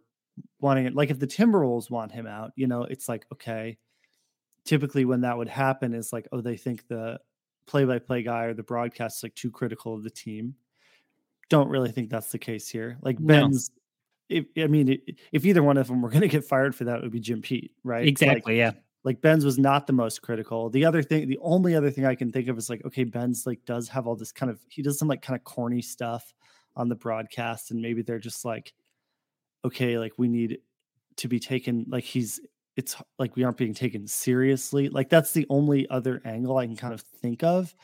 wanting 0.60 0.86
it, 0.86 0.94
like 0.94 1.10
if 1.10 1.18
the 1.18 1.26
Timberwolves 1.26 1.90
want 1.90 2.12
him 2.12 2.26
out, 2.26 2.52
you 2.54 2.66
know, 2.66 2.82
it's 2.84 3.08
like, 3.08 3.26
okay, 3.32 3.76
typically 4.64 5.04
when 5.04 5.22
that 5.22 5.36
would 5.36 5.48
happen 5.48 5.94
is 5.94 6.12
like, 6.12 6.28
oh, 6.32 6.40
they 6.40 6.56
think 6.56 6.86
the 6.88 7.18
play 7.66 7.84
by 7.84 7.98
play 7.98 8.22
guy 8.22 8.44
or 8.44 8.54
the 8.54 8.62
broadcast 8.62 9.18
is 9.18 9.22
like 9.22 9.34
too 9.34 9.50
critical 9.50 9.94
of 9.94 10.02
the 10.04 10.10
team. 10.10 10.54
Don't 11.48 11.68
really 11.70 11.90
think 11.90 12.10
that's 12.10 12.30
the 12.30 12.38
case 12.38 12.68
here. 12.68 12.98
Like 13.02 13.18
No. 13.18 13.42
Benz, 13.42 13.70
if, 14.28 14.44
I 14.58 14.66
mean, 14.66 15.00
if 15.32 15.46
either 15.46 15.62
one 15.62 15.78
of 15.78 15.86
them 15.88 16.02
were 16.02 16.10
going 16.10 16.20
to 16.20 16.28
get 16.28 16.44
fired 16.44 16.74
for 16.74 16.84
that, 16.84 16.98
it 16.98 17.02
would 17.02 17.12
be 17.12 17.20
Jim 17.20 17.40
Pete, 17.40 17.72
right? 17.82 18.00
Like, 18.00 18.08
Exactly. 18.08 18.58
yeah. 18.58 18.72
Like 19.04 19.20
Benz 19.20 19.44
was 19.44 19.58
not 19.58 19.86
the 19.86 19.92
most 19.92 20.22
critical. 20.22 20.70
The 20.70 20.84
other 20.84 21.02
thing, 21.02 21.28
the 21.28 21.38
only 21.40 21.74
other 21.74 21.90
thing 21.90 22.04
I 22.04 22.14
can 22.14 22.32
think 22.32 22.48
of 22.48 22.58
is 22.58 22.68
like, 22.68 22.84
okay, 22.84 23.04
Benz 23.04 23.46
like 23.46 23.64
does 23.64 23.88
have 23.88 24.06
all 24.06 24.16
this 24.16 24.32
kind 24.32 24.50
of 24.50 24.58
he 24.68 24.82
does 24.82 24.98
some 24.98 25.08
like 25.08 25.22
kind 25.22 25.38
of 25.38 25.44
corny 25.44 25.80
stuff 25.82 26.34
on 26.76 26.88
the 26.88 26.94
broadcast, 26.96 27.70
and 27.70 27.80
maybe 27.80 28.02
they're 28.02 28.18
just 28.18 28.44
like, 28.44 28.72
okay, 29.64 29.98
like 29.98 30.12
we 30.18 30.28
need 30.28 30.58
to 31.16 31.28
be 31.28 31.38
taken 31.40 31.84
like 31.88 32.04
he's 32.04 32.40
it's 32.76 32.96
like 33.18 33.34
we 33.34 33.42
aren't 33.44 33.56
being 33.56 33.74
taken 33.74 34.06
seriously. 34.06 34.88
Like 34.88 35.08
that's 35.08 35.32
the 35.32 35.46
only 35.50 35.88
other 35.90 36.20
angle 36.24 36.58
I 36.58 36.66
can 36.66 36.76
kind 36.76 36.94
of 36.94 37.00
think 37.00 37.42
of. 37.42 37.74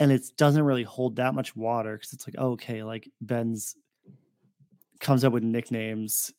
And 0.00 0.10
it 0.12 0.22
doesn't 0.36 0.62
really 0.64 0.82
hold 0.82 1.16
that 1.16 1.34
much 1.34 1.54
water 1.56 1.94
because 1.96 2.12
it's 2.12 2.26
like, 2.26 2.34
oh, 2.38 2.50
okay, 2.52 2.82
like 2.82 3.08
Benz 3.20 3.76
comes 5.00 5.24
up 5.24 5.32
with 5.32 5.42
nicknames 5.44 6.32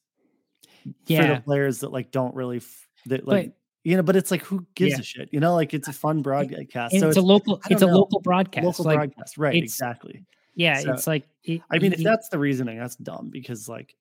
for 0.83 0.91
the 1.35 1.41
players 1.41 1.79
that 1.79 1.91
like 1.91 2.11
don't 2.11 2.35
really 2.35 2.57
f- 2.57 2.89
that 3.05 3.25
But- 3.25 3.33
like 3.33 3.53
you 3.87 3.95
know, 3.95 4.03
but 4.03 4.17
it's 4.17 4.31
like 4.31 4.43
who 4.43 4.67
gives 4.75 4.91
Yeah. 4.91 4.99
a 4.99 5.03
shit? 5.03 5.29
You 5.31 5.39
know, 5.39 5.55
like 5.55 5.73
it's 5.73 5.87
a 5.87 5.93
fun 5.93 6.21
broadcast. 6.21 6.91
And 6.91 6.99
so 6.99 7.07
it's, 7.07 7.15
a 7.15 7.21
local. 7.21 7.61
It's 7.69 7.81
a 7.81 7.85
know. 7.85 7.99
local 7.99 8.19
broadcast. 8.19 8.65
local 8.65 8.83
like, 8.83 8.97
broadcast, 8.97 9.37
right? 9.37 9.55
Exactly. 9.55 10.25
Yeah. 10.55 10.77
So, 10.81 10.91
it's 10.91 11.07
like. 11.07 11.25
It, 11.45 11.61
I 11.71 11.79
mean, 11.79 11.93
if 11.93 12.03
that's 12.03 12.27
the 12.27 12.37
reasoning, 12.37 12.77
that's 12.77 12.97
dumb 12.97 13.29
because 13.31 13.69
like, 13.69 13.95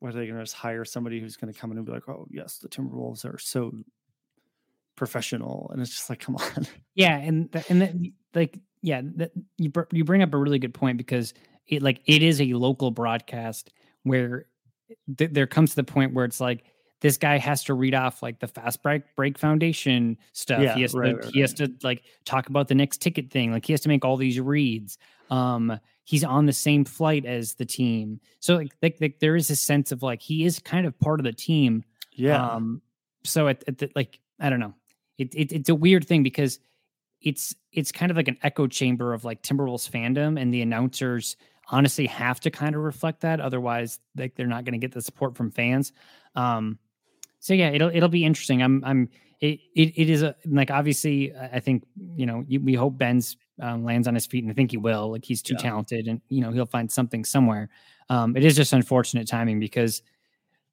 what 0.00 0.08
are 0.08 0.18
they 0.18 0.26
going 0.26 0.38
to 0.38 0.42
just 0.42 0.56
hire 0.56 0.84
somebody 0.84 1.20
who's 1.20 1.36
going 1.36 1.52
to 1.52 1.58
come 1.58 1.70
in 1.70 1.76
and 1.76 1.86
be 1.86 1.92
like, 1.92 2.08
oh 2.08 2.26
yes, 2.32 2.58
the 2.58 2.68
Timberwolves 2.68 3.24
are 3.24 3.38
so 3.38 3.72
professional, 4.96 5.70
and 5.72 5.80
it's 5.80 5.92
just 5.92 6.10
like, 6.10 6.18
come 6.18 6.34
on. 6.56 6.66
Yeah, 6.96 7.16
and 7.16 7.52
th- 7.52 7.70
and 7.70 7.80
that, 7.80 7.94
like 8.34 8.58
yeah, 8.80 9.02
that 9.18 9.30
you 9.56 9.68
br- 9.70 9.82
you 9.92 10.02
bring 10.02 10.22
up 10.24 10.34
a 10.34 10.36
really 10.36 10.58
good 10.58 10.74
point 10.74 10.98
because 10.98 11.32
it 11.68 11.80
like 11.80 12.00
it 12.06 12.24
is 12.24 12.40
a 12.40 12.54
local 12.54 12.90
broadcast 12.90 13.72
where 14.02 14.46
eh, 14.90 14.94
th- 15.16 15.30
there 15.30 15.46
comes 15.46 15.70
to 15.70 15.76
the 15.76 15.84
point 15.84 16.12
where 16.12 16.24
it's 16.24 16.40
like 16.40 16.64
this 17.02 17.18
guy 17.18 17.36
has 17.36 17.64
to 17.64 17.74
read 17.74 17.94
off 17.94 18.22
like 18.22 18.38
the 18.38 18.46
fast 18.46 18.82
break 18.82 19.02
break 19.16 19.36
foundation 19.36 20.16
stuff. 20.32 20.62
Yeah, 20.62 20.74
he 20.74 20.82
has 20.82 20.94
right, 20.94 21.10
to 21.10 21.16
right, 21.16 21.34
he 21.34 21.40
has 21.40 21.52
to 21.54 21.70
like 21.82 22.04
talk 22.24 22.48
about 22.48 22.68
the 22.68 22.74
next 22.74 23.02
ticket 23.02 23.30
thing. 23.30 23.52
Like 23.52 23.66
he 23.66 23.72
has 23.72 23.82
to 23.82 23.88
make 23.88 24.04
all 24.04 24.16
these 24.16 24.40
reads. 24.40 24.98
Um, 25.28 25.78
he's 26.04 26.24
on 26.24 26.46
the 26.46 26.52
same 26.52 26.84
flight 26.84 27.26
as 27.26 27.54
the 27.54 27.66
team, 27.66 28.20
so 28.40 28.54
like 28.54 28.72
like, 28.80 28.98
like 29.00 29.18
there 29.18 29.36
is 29.36 29.50
a 29.50 29.56
sense 29.56 29.92
of 29.92 30.02
like 30.02 30.22
he 30.22 30.44
is 30.44 30.60
kind 30.60 30.86
of 30.86 30.98
part 30.98 31.20
of 31.20 31.24
the 31.24 31.32
team. 31.32 31.84
Yeah, 32.14 32.46
Um, 32.46 32.82
so 33.24 33.48
at, 33.48 33.64
at 33.66 33.78
the, 33.78 33.90
like 33.96 34.20
I 34.38 34.48
don't 34.48 34.60
know, 34.60 34.74
it, 35.18 35.34
it 35.34 35.52
it's 35.52 35.68
a 35.68 35.74
weird 35.74 36.06
thing 36.06 36.22
because 36.22 36.60
it's 37.20 37.54
it's 37.72 37.90
kind 37.90 38.10
of 38.10 38.16
like 38.16 38.28
an 38.28 38.38
echo 38.42 38.68
chamber 38.68 39.12
of 39.12 39.24
like 39.24 39.42
Timberwolves 39.42 39.90
fandom, 39.90 40.40
and 40.40 40.54
the 40.54 40.62
announcers 40.62 41.36
honestly 41.68 42.06
have 42.06 42.38
to 42.40 42.50
kind 42.50 42.76
of 42.76 42.82
reflect 42.82 43.22
that. 43.22 43.40
Otherwise, 43.40 43.98
like 44.16 44.36
they're 44.36 44.46
not 44.46 44.64
going 44.64 44.78
to 44.78 44.78
get 44.78 44.92
the 44.92 45.02
support 45.02 45.36
from 45.36 45.50
fans. 45.50 45.92
Um, 46.34 46.78
so 47.42 47.54
yeah, 47.54 47.70
it'll 47.70 47.90
it'll 47.90 48.08
be 48.08 48.24
interesting. 48.24 48.62
I'm 48.62 48.84
I'm 48.84 49.08
it 49.40 49.58
it, 49.74 49.92
it 49.96 50.08
is 50.08 50.22
a 50.22 50.36
like 50.46 50.70
obviously 50.70 51.34
I 51.34 51.58
think 51.58 51.82
you 51.96 52.24
know 52.24 52.44
you, 52.46 52.60
we 52.60 52.74
hope 52.74 52.96
Benz 52.96 53.36
um, 53.60 53.82
lands 53.84 54.06
on 54.06 54.14
his 54.14 54.26
feet, 54.26 54.44
and 54.44 54.50
I 54.52 54.54
think 54.54 54.70
he 54.70 54.76
will. 54.76 55.10
Like 55.10 55.24
he's 55.24 55.42
too 55.42 55.54
Yeah. 55.54 55.62
talented, 55.70 56.06
and 56.06 56.20
you 56.28 56.40
know 56.40 56.52
he'll 56.52 56.66
find 56.66 56.90
something 56.90 57.24
somewhere. 57.24 57.68
Um, 58.08 58.36
it 58.36 58.44
is 58.44 58.54
just 58.54 58.72
unfortunate 58.72 59.26
timing 59.26 59.58
because 59.58 60.02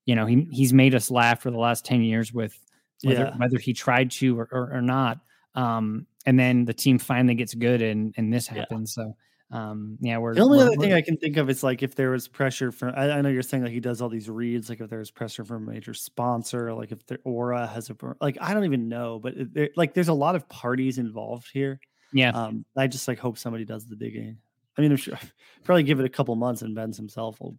you 0.06 0.14
know 0.14 0.28
he 0.28 0.48
he's 0.52 0.72
made 0.72 0.94
us 0.94 1.10
laugh 1.10 1.42
for 1.42 1.50
the 1.50 1.58
last 1.58 1.86
10 1.86 2.04
years 2.04 2.32
with 2.32 2.56
whether, 3.04 3.24
Yeah. 3.24 3.38
whether 3.38 3.58
he 3.58 3.74
tried 3.74 4.12
to 4.12 4.40
or, 4.40 4.48
or, 4.52 4.74
or 4.76 4.82
not 4.82 5.20
um 5.56 6.06
and 6.26 6.40
then 6.40 6.66
the 6.66 6.74
team 6.74 7.00
finally 7.00 7.34
gets 7.34 7.54
good 7.56 7.82
and 7.82 8.14
and 8.18 8.32
this 8.32 8.48
Yeah. 8.48 8.60
happens 8.60 8.94
so 8.94 9.16
um 9.52 9.98
yeah 10.00 10.18
we're 10.20 10.36
the 10.36 10.42
only 10.42 10.60
we're- 10.60 10.68
other 10.68 10.78
thing 10.78 10.94
I 10.94 11.02
can 11.02 11.18
think 11.18 11.38
of 11.38 11.50
is 11.50 11.64
like 11.64 11.82
if 11.82 11.96
there 11.96 12.12
was 12.12 12.28
pressure 12.28 12.72
from. 12.72 12.94
I, 12.96 13.10
I 13.12 13.22
know 13.22 13.30
you're 13.30 13.42
saying 13.42 13.64
like 13.64 13.72
he 13.72 13.80
does 13.80 14.00
all 14.02 14.10
these 14.10 14.30
reads, 14.30 14.70
like 14.70 14.80
if 14.80 14.90
there's 14.90 15.10
pressure 15.10 15.44
from 15.44 15.68
a 15.68 15.72
major 15.72 15.94
sponsor, 15.96 16.72
like 16.74 16.92
if 16.92 17.04
their 17.08 17.18
aura 17.24 17.66
has 17.66 17.90
a 17.90 17.96
like 18.22 18.38
I 18.40 18.54
don't 18.54 18.66
even 18.66 18.90
know, 18.90 19.18
but 19.18 19.34
it, 19.36 19.54
there, 19.54 19.70
like 19.76 19.94
there's 19.96 20.08
a 20.10 20.14
lot 20.14 20.36
of 20.36 20.48
parties 20.50 21.00
involved 21.00 21.48
here. 21.52 21.80
yeah 22.14 22.30
Um, 22.30 22.64
I 22.78 22.86
just 22.88 23.08
like 23.08 23.18
hope 23.18 23.38
somebody 23.40 23.66
does 23.66 23.88
the 23.88 23.96
digging. 23.96 24.38
I 24.78 24.82
mean, 24.82 24.92
I'm 24.92 24.98
sure 24.98 25.18
probably 25.64 25.84
give 25.84 26.00
it 26.00 26.06
a 26.06 26.10
couple 26.10 26.36
months 26.36 26.62
and 26.62 26.76
Benz 26.76 26.96
himself 26.98 27.42
will 27.42 27.58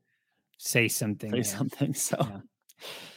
say 0.59 0.87
something 0.87 1.33
say 1.33 1.43
something. 1.43 1.93
So 1.95 2.17
Yeah. 2.21 2.41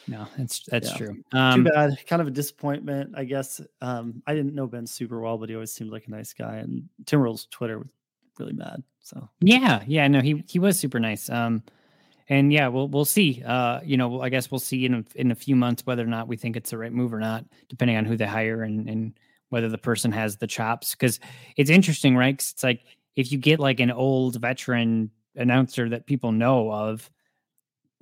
no 0.07 0.27
that's 0.37 0.63
that's 0.65 0.89
Yeah. 0.91 0.97
true 0.97 1.13
too 1.13 1.37
um 1.37 1.63
bad. 1.63 1.95
Kind 2.07 2.21
of 2.23 2.27
a 2.27 2.31
disappointment, 2.31 3.13
I 3.15 3.23
guess. 3.25 3.61
Um, 3.81 4.23
I 4.25 4.33
didn't 4.33 4.55
know 4.55 4.65
Ben 4.65 4.87
super 4.87 5.21
well, 5.21 5.37
but 5.37 5.49
he 5.49 5.55
always 5.55 5.71
seemed 5.71 5.91
like 5.91 6.07
a 6.07 6.11
nice 6.11 6.33
guy. 6.33 6.55
And 6.55 6.89
Timberwolves 7.05 7.49
Twitter 7.51 7.77
was 7.77 7.87
really 8.39 8.53
mad. 8.53 8.83
So 9.01 9.29
Yeah, 9.41 9.83
yeah, 9.87 10.07
no, 10.07 10.21
he 10.21 10.43
he 10.47 10.59
was 10.59 10.79
super 10.79 10.99
nice. 10.99 11.29
Um, 11.29 11.63
and 12.29 12.53
yeah, 12.53 12.67
we'll 12.69 12.87
we'll 12.87 13.05
see. 13.05 13.43
Uh, 13.45 13.81
you 13.83 13.97
know, 13.97 14.21
I 14.21 14.29
guess 14.29 14.49
we'll 14.51 14.59
see 14.59 14.85
in 14.85 14.93
a, 14.95 15.03
in 15.15 15.31
a 15.31 15.35
few 15.35 15.55
months 15.55 15.85
whether 15.85 16.03
or 16.03 16.07
not 16.07 16.27
we 16.27 16.37
think 16.37 16.55
it's 16.55 16.69
the 16.71 16.77
right 16.77 16.91
move 16.93 17.13
or 17.13 17.19
not, 17.19 17.45
depending 17.69 17.97
on 17.97 18.05
who 18.05 18.15
they 18.17 18.25
hire 18.25 18.63
and 18.63 18.87
and 18.89 19.13
whether 19.49 19.69
the 19.69 19.77
person 19.77 20.11
has 20.11 20.37
the 20.37 20.47
chops. 20.47 20.91
Because 20.91 21.19
it's 21.57 21.69
interesting, 21.69 22.15
right? 22.15 22.37
'Cause 22.37 22.51
it's 22.53 22.63
like 22.63 22.85
if 23.15 23.31
you 23.31 23.37
get 23.37 23.59
like 23.59 23.79
an 23.79 23.91
old 23.91 24.39
veteran 24.41 25.11
announcer 25.35 25.89
that 25.89 26.05
people 26.07 26.31
know 26.31 26.71
of, 26.71 27.09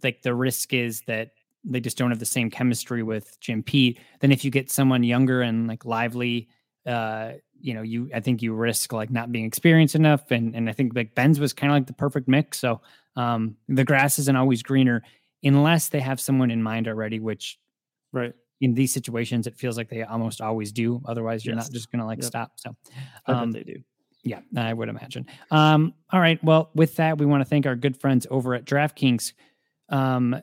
like 0.04 0.22
the 0.22 0.34
risk 0.34 0.74
is 0.74 1.02
that 1.02 1.32
they 1.64 1.80
just 1.80 1.98
don't 1.98 2.10
have 2.10 2.20
the 2.20 2.26
same 2.26 2.50
chemistry 2.50 3.04
with 3.04 3.40
Jim 3.40 3.62
Pete. 3.64 4.00
Then 4.20 4.32
if 4.32 4.44
you 4.44 4.52
get 4.52 4.72
someone 4.72 5.04
younger 5.04 5.42
and 5.42 5.68
like 5.68 5.86
lively, 5.86 6.48
uh, 6.86 7.34
you 7.64 7.74
know, 7.74 7.82
you 7.82 8.10
I 8.14 8.20
think 8.20 8.42
you 8.42 8.54
risk 8.54 8.94
like 8.94 9.10
not 9.12 9.32
being 9.32 9.46
experienced 9.46 9.96
enough. 9.96 10.32
And 10.32 10.56
and 10.56 10.70
I 10.70 10.74
think 10.74 10.94
like 10.96 11.16
Benz 11.16 11.40
was 11.40 11.54
kind 11.54 11.72
of 11.72 11.76
like 11.76 11.88
the 11.88 11.94
perfect 11.94 12.28
mix. 12.28 12.60
So 12.60 12.82
um 13.16 13.56
the 13.68 13.84
grass 13.84 14.20
isn't 14.20 14.36
always 14.36 14.64
greener 14.64 15.04
unless 15.44 15.90
they 15.90 16.00
have 16.00 16.20
someone 16.20 16.52
in 16.52 16.62
mind 16.62 16.88
already, 16.88 17.20
which 17.20 17.60
right, 18.14 18.34
in 18.60 18.74
these 18.74 18.94
situations 18.94 19.48
it 19.48 19.58
feels 19.58 19.76
like 19.78 19.90
they 19.90 20.04
almost 20.04 20.40
always 20.42 20.72
do. 20.72 21.02
Otherwise, 21.06 21.46
you're 21.46 21.56
Yes. 21.56 21.66
not 21.68 21.74
just 21.74 21.92
gonna 21.92 22.06
like 22.06 22.20
Yep. 22.20 22.26
stop. 22.28 22.52
So 22.58 22.76
um, 23.28 23.52
they 23.52 23.64
do. 23.64 23.82
yeah, 24.24 24.40
I 24.56 24.74
would 24.74 24.88
imagine. 24.90 25.26
Um, 25.50 25.94
all 26.12 26.20
right. 26.20 26.42
Well, 26.44 26.70
with 26.76 26.96
that, 26.98 27.18
we 27.18 27.26
want 27.26 27.42
to 27.42 27.46
thank 27.50 27.66
our 27.66 27.76
good 27.76 27.98
friends 27.98 28.28
over 28.30 28.54
at 28.54 28.66
DraftKings. 28.66 29.34
Um, 29.90 30.36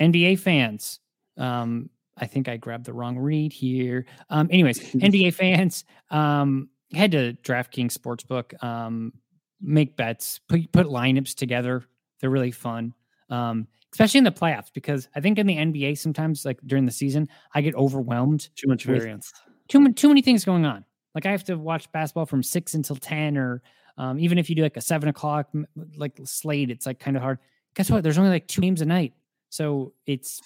NBA 0.00 0.38
fans. 0.38 1.00
Um, 1.36 1.90
I 2.16 2.26
think 2.26 2.48
I 2.48 2.56
grabbed 2.56 2.84
the 2.86 2.92
wrong 2.92 3.18
read 3.18 3.52
here. 3.52 4.06
Um, 4.30 4.48
anyways, 4.50 4.78
NBA 4.94 5.34
fans, 5.34 5.84
um, 6.10 6.68
head 6.92 7.12
to 7.12 7.34
DraftKings 7.42 7.92
Sportsbook, 7.96 8.62
um, 8.62 9.12
make 9.60 9.96
bets, 9.96 10.40
put 10.48 10.70
put 10.72 10.86
lineups 10.86 11.34
together. 11.34 11.82
They're 12.20 12.30
really 12.30 12.52
fun. 12.52 12.94
Um, 13.30 13.66
especially 13.92 14.18
in 14.18 14.24
the 14.24 14.32
playoffs, 14.32 14.72
because 14.72 15.08
I 15.14 15.20
think 15.20 15.38
in 15.38 15.46
the 15.46 15.56
NBA 15.56 15.96
sometimes, 15.98 16.44
like 16.44 16.58
during 16.66 16.84
the 16.84 16.92
season, 16.92 17.28
I 17.54 17.60
get 17.60 17.74
overwhelmed 17.74 18.48
Too 18.56 18.68
much 18.68 18.84
variance. 18.84 19.32
too 19.68 19.80
many 19.80 19.94
too 19.94 20.08
many 20.08 20.22
things 20.22 20.44
going 20.44 20.64
on. 20.64 20.84
Like 21.14 21.26
I 21.26 21.30
have 21.30 21.44
to 21.44 21.56
watch 21.56 21.90
basketball 21.92 22.26
from 22.26 22.42
six 22.42 22.74
until 22.74 22.96
ten, 22.96 23.36
or 23.36 23.62
um, 23.98 24.18
even 24.18 24.38
if 24.38 24.48
you 24.50 24.56
do 24.56 24.62
like 24.62 24.76
a 24.76 24.80
seven 24.80 25.08
o'clock 25.08 25.48
like 25.96 26.18
slate, 26.24 26.70
it's 26.70 26.86
like 26.86 26.98
kind 27.00 27.16
of 27.16 27.22
hard. 27.22 27.38
Guess 27.74 27.90
what? 27.90 28.02
There's 28.04 28.18
only 28.18 28.30
like 28.30 28.46
two 28.46 28.60
games 28.60 28.80
a 28.82 28.84
night, 28.86 29.14
so 29.48 29.92
it's 30.06 30.40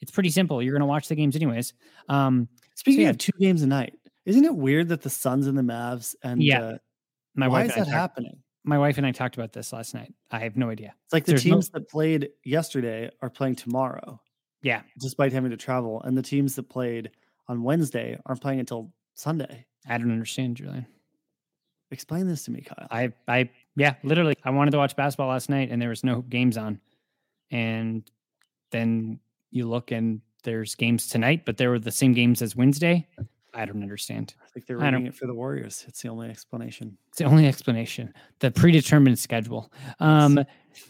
it's 0.00 0.10
pretty 0.10 0.30
simple. 0.30 0.62
You're 0.62 0.72
gonna 0.74 0.86
watch 0.86 1.08
the 1.08 1.14
games 1.14 1.36
anyways. 1.36 1.74
Um, 2.08 2.48
Speaking 2.74 3.02
yeah. 3.02 3.10
of 3.10 3.18
two 3.18 3.32
games 3.40 3.62
a 3.62 3.66
night, 3.66 3.94
isn't 4.24 4.44
it 4.44 4.54
weird 4.54 4.88
that 4.88 5.02
the 5.02 5.10
Suns 5.10 5.46
and 5.46 5.56
the 5.58 5.62
Mavs 5.62 6.14
and 6.22 6.42
Yeah. 6.42 6.60
uh, 6.62 6.78
my 7.34 7.48
why 7.48 7.62
wife 7.62 7.70
is 7.70 7.76
and 7.76 7.82
I 7.82 7.84
that 7.84 7.90
talked- 7.90 8.00
happening? 8.00 8.42
My 8.64 8.78
wife 8.78 8.98
and 8.98 9.06
I 9.06 9.12
talked 9.12 9.34
about 9.36 9.52
this 9.52 9.72
last 9.72 9.94
night. 9.94 10.12
I 10.30 10.40
have 10.40 10.56
no 10.56 10.68
idea. 10.68 10.94
It's 11.04 11.12
like 11.12 11.24
the 11.24 11.32
There's 11.32 11.46
no- 11.46 11.54
teams 11.54 11.70
that 11.70 11.88
played 11.88 12.28
yesterday 12.44 13.10
are 13.22 13.30
playing 13.30 13.54
tomorrow, 13.56 14.20
Yeah, 14.62 14.82
despite 14.98 15.32
having 15.32 15.50
to 15.52 15.56
travel, 15.56 16.02
and 16.02 16.16
the 16.18 16.22
teams 16.22 16.54
that 16.56 16.64
played 16.68 17.10
on 17.48 17.62
Wednesday 17.62 18.18
aren't 18.26 18.42
playing 18.42 18.60
until 18.60 18.92
Sunday. 19.14 19.64
I 19.88 19.96
don't 19.96 20.10
understand, 20.12 20.56
Julian. 20.58 20.86
Explain 21.90 22.26
this 22.26 22.44
to 22.44 22.50
me, 22.50 22.60
Kyle. 22.60 22.86
I, 22.90 23.12
I, 23.26 23.48
yeah, 23.74 23.94
literally, 24.02 24.34
I 24.44 24.50
wanted 24.50 24.72
to 24.72 24.76
watch 24.76 24.94
basketball 24.94 25.28
last 25.28 25.48
night 25.48 25.70
and 25.70 25.80
there 25.80 25.88
was 25.88 26.04
no 26.04 26.20
games 26.20 26.58
on. 26.58 26.80
And 27.50 28.02
then 28.72 29.20
you 29.50 29.68
look 29.68 29.90
and 29.90 30.20
there's 30.44 30.74
games 30.74 31.08
tonight, 31.08 31.42
but 31.44 31.56
there 31.56 31.70
were 31.70 31.78
the 31.78 31.90
same 31.90 32.14
games 32.14 32.42
as 32.42 32.54
Wednesday. 32.56 33.06
I 33.54 33.64
don't 33.64 33.82
understand. 33.82 34.34
I 34.44 34.48
think 34.48 34.66
they're 34.66 34.78
running 34.78 35.06
it 35.06 35.14
for 35.14 35.26
the 35.26 35.34
Warriors. 35.34 35.84
It's 35.88 36.02
the 36.02 36.08
only 36.08 36.28
explanation. 36.28 36.96
It's 37.08 37.18
the 37.18 37.24
only 37.24 37.46
explanation. 37.46 38.12
The 38.40 38.50
predetermined 38.50 39.18
schedule. 39.18 39.72
Um, 40.00 40.44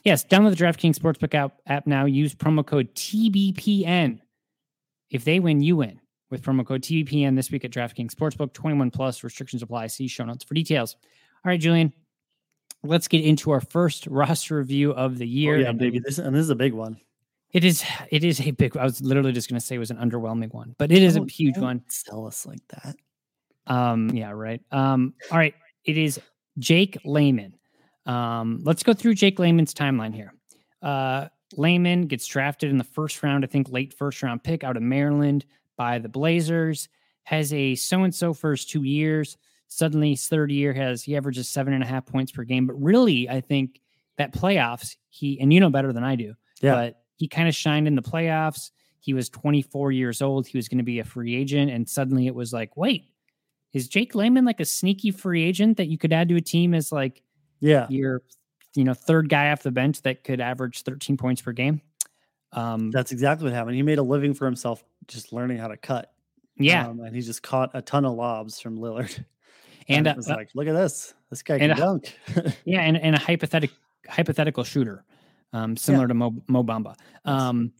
yes, 0.05 0.25
download 0.25 0.57
the 0.57 0.65
DraftKings 0.65 0.97
Sportsbook 0.97 1.35
app, 1.35 1.61
app 1.67 1.87
now. 1.87 2.05
Use 2.05 2.35
promo 2.35 2.67
code 2.67 2.95
TBPN. 2.95 4.21
If 5.11 5.25
they 5.25 5.41
win, 5.41 5.63
you 5.63 5.77
win. 5.77 6.01
With 6.31 6.43
promo 6.43 6.67
code 6.67 6.83
TBPN 6.83 7.37
this 7.37 7.51
week 7.51 7.65
at 7.65 7.71
DraftKings 7.71 8.13
Sportsbook, 8.13 8.53
21 8.53 8.91
plus 8.91 9.25
restrictions 9.25 9.63
apply. 9.63 9.87
See 9.87 10.09
show 10.09 10.25
notes 10.25 10.45
for 10.45 10.55
details. 10.55 10.97
All 11.45 11.51
right, 11.51 11.61
Julian, 11.61 11.93
let's 12.83 13.09
get 13.09 13.25
into 13.25 13.51
our 13.51 13.61
first 13.61 14.07
roster 14.09 14.57
review 14.57 14.93
of 14.93 15.17
the 15.17 15.27
year. 15.27 15.55
Oh, 15.55 15.59
year. 15.59 15.67
yeah, 15.67 15.73
baby. 15.73 16.01
This 16.01 16.19
and 16.19 16.35
this 16.35 16.43
is 16.43 16.51
a 16.51 16.57
big 16.57 16.75
one. 16.75 17.01
It 17.53 17.65
is. 17.65 17.83
It 18.11 18.25
is 18.25 18.41
a 18.41 18.51
big. 18.51 18.77
I 18.77 18.85
was 18.85 19.01
literally 19.01 19.33
just 19.33 19.49
going 19.49 19.59
to 19.59 19.65
say 19.65 19.77
it 19.77 19.79
was 19.79 19.91
an 19.91 19.97
underwhelming 19.97 20.53
one, 20.53 20.75
but 20.79 20.93
it 20.93 21.03
is 21.03 21.17
a 21.17 21.21
Don't- 21.21 21.31
huge 21.31 21.55
don't 21.55 21.65
one. 21.65 21.85
Sell 21.89 22.27
us 22.27 22.45
like 22.47 22.61
that. 22.69 22.97
Um, 23.67 24.11
yeah, 24.11 24.31
right. 24.31 24.61
Um, 24.71 25.15
all 25.31 25.39
right. 25.39 25.55
It 25.85 25.97
is 25.97 26.21
Jake 26.59 26.99
Layman. 27.05 27.55
Um, 28.07 28.61
let's 28.65 28.83
go 28.83 28.93
through 28.95 29.15
Jake 29.15 29.39
Layman's 29.39 29.75
timeline 29.75 30.15
here. 30.15 30.33
Uh, 30.83 31.29
Layman 31.57 32.03
gets 32.07 32.27
drafted 32.27 32.71
in 32.71 32.77
the 32.79 32.85
first 32.85 33.23
round, 33.23 33.45
I 33.45 33.47
think 33.47 33.71
late 33.71 33.93
first 33.95 34.23
round 34.23 34.43
pick 34.43 34.65
out 34.65 34.77
of 34.77 34.83
Maryland 34.83 35.45
by 35.77 35.99
the 35.99 36.09
Blazers. 36.09 36.89
Has 37.25 37.53
a 37.53 37.75
so 37.75 38.05
and 38.05 38.15
so 38.15 38.33
first 38.33 38.71
two 38.71 38.85
years. 38.85 39.37
Suddenly, 39.69 40.11
his 40.11 40.29
third 40.29 40.51
year 40.51 40.73
has 40.73 41.03
he 41.03 41.15
averages 41.17 41.49
seven 41.49 41.75
and 41.75 41.83
a 41.83 41.87
half 41.87 42.07
points 42.07 42.33
per 42.33 42.43
game. 42.45 42.67
But 42.67 42.83
really, 42.83 43.29
I 43.29 43.41
think 43.43 43.81
that 44.17 44.33
playoffs 44.33 44.97
he 45.11 45.39
and 45.41 45.53
you 45.53 45.61
know 45.61 45.69
better 45.71 45.93
than 45.93 46.05
I 46.05 46.17
do. 46.17 46.35
Yeah. 46.63 46.75
But 46.75 47.03
he 47.19 47.29
kind 47.29 47.49
of 47.49 47.55
shined 47.55 47.87
in 47.87 47.95
the 47.95 48.03
playoffs. 48.03 48.71
He 49.01 49.13
was 49.13 49.29
24 49.29 49.93
years 49.93 50.23
old. 50.23 50.47
He 50.47 50.57
was 50.57 50.69
going 50.69 50.79
to 50.79 50.85
be 50.85 50.99
a 51.01 51.05
free 51.05 51.35
agent, 51.37 51.71
and 51.71 51.87
suddenly 51.89 52.27
it 52.27 52.35
was 52.35 52.53
like, 52.53 52.77
wait, 52.77 53.05
is 53.75 53.87
Jake 53.89 54.15
Layman 54.15 54.45
like 54.47 54.61
a 54.61 54.65
sneaky 54.65 55.11
free 55.11 55.45
agent 55.45 55.77
that 55.77 55.89
you 55.89 55.99
could 55.99 56.13
add 56.13 56.29
to 56.31 56.37
a 56.37 56.41
team 56.41 56.75
as 56.75 56.91
like 56.91 57.23
Yeah. 57.61 57.87
your, 57.91 58.23
you 58.75 58.85
know, 58.85 58.95
third 58.95 59.29
guy 59.29 59.51
off 59.53 59.63
the 59.63 59.71
bench 59.71 60.01
that 60.03 60.25
could 60.25 60.41
average 60.41 60.83
13 60.83 61.17
points 61.19 61.43
per 61.43 61.53
game? 61.53 61.83
Um, 62.53 62.91
That's 62.91 63.13
exactly 63.13 63.45
what 63.45 63.53
happened. 63.53 63.77
He 63.77 63.83
made 63.83 63.99
a 63.99 64.03
living 64.03 64.33
for 64.33 64.47
himself 64.47 64.83
just 65.07 65.33
learning 65.35 65.59
how 65.59 65.69
to 65.69 65.77
cut. 65.77 66.13
yeah, 66.57 66.89
Um, 66.89 67.01
and 67.01 67.15
he 67.15 67.21
just 67.21 67.43
caught 67.43 67.71
a 67.75 67.83
ton 67.83 68.05
of 68.07 68.15
lobs 68.15 68.59
from 68.61 68.79
Lillard. 68.79 69.23
and 69.89 70.07
it 70.07 70.11
uh, 70.11 70.17
was 70.17 70.31
uh, 70.31 70.35
like, 70.35 70.49
look 70.55 70.67
at 70.67 70.73
this. 70.75 71.13
This 71.31 71.43
guy 71.43 71.59
can 71.59 71.71
a- 71.73 71.75
dunk. 71.75 72.17
yeah, 72.65 72.81
and, 72.81 72.97
and 72.97 73.15
a 73.15 73.19
hypothetical 73.19 73.77
hypothetical 74.09 74.65
shooter, 74.65 75.05
um, 75.53 75.77
similar 75.77 76.07
to 76.09 76.15
Mo, 76.15 76.35
Mo 76.49 76.63
Bamba. 76.63 76.95
Um, 77.25 77.73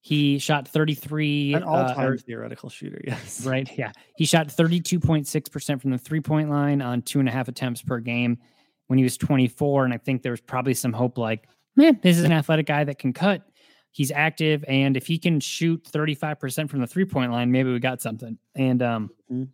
he 0.00 0.38
shot 0.38 0.68
33 0.68 1.54
An 1.54 1.62
uh, 1.64 1.66
all-time 1.66 2.06
or- 2.12 2.16
theoretical 2.18 2.68
shooter. 2.70 3.00
Yes. 3.06 3.44
Right. 3.44 3.68
Yeah. 3.76 3.92
He 4.16 4.24
shot 4.24 4.48
32.6% 4.48 5.80
from 5.80 5.90
the 5.90 5.98
three 5.98 6.20
point 6.20 6.50
line 6.50 6.80
on 6.82 7.02
two 7.02 7.18
and 7.20 7.28
a 7.28 7.32
half 7.32 7.48
attempts 7.48 7.82
per 7.82 7.98
game 7.98 8.38
when 8.86 8.98
he 8.98 9.02
was 9.02 9.16
24. 9.16 9.84
And 9.84 9.92
I 9.94 9.98
think 9.98 10.22
there 10.22 10.32
was 10.32 10.40
probably 10.40 10.74
some 10.74 10.92
hope 10.92 11.18
like, 11.18 11.48
man, 11.74 11.98
this 12.02 12.18
is 12.18 12.24
an 12.24 12.32
athletic 12.32 12.66
guy 12.66 12.84
that 12.84 12.98
can 12.98 13.12
cut. 13.12 13.42
He's 13.90 14.12
active. 14.12 14.64
And 14.68 14.96
if 14.96 15.06
he 15.06 15.18
can 15.18 15.40
shoot 15.40 15.82
35% 15.90 16.70
from 16.70 16.80
the 16.80 16.86
three 16.86 17.04
point 17.06 17.32
line, 17.32 17.50
maybe 17.50 17.72
we 17.72 17.78
got 17.80 18.00
something. 18.00 18.38
And 18.54 18.82
um, 18.82 19.10
Mhm. 19.32 19.48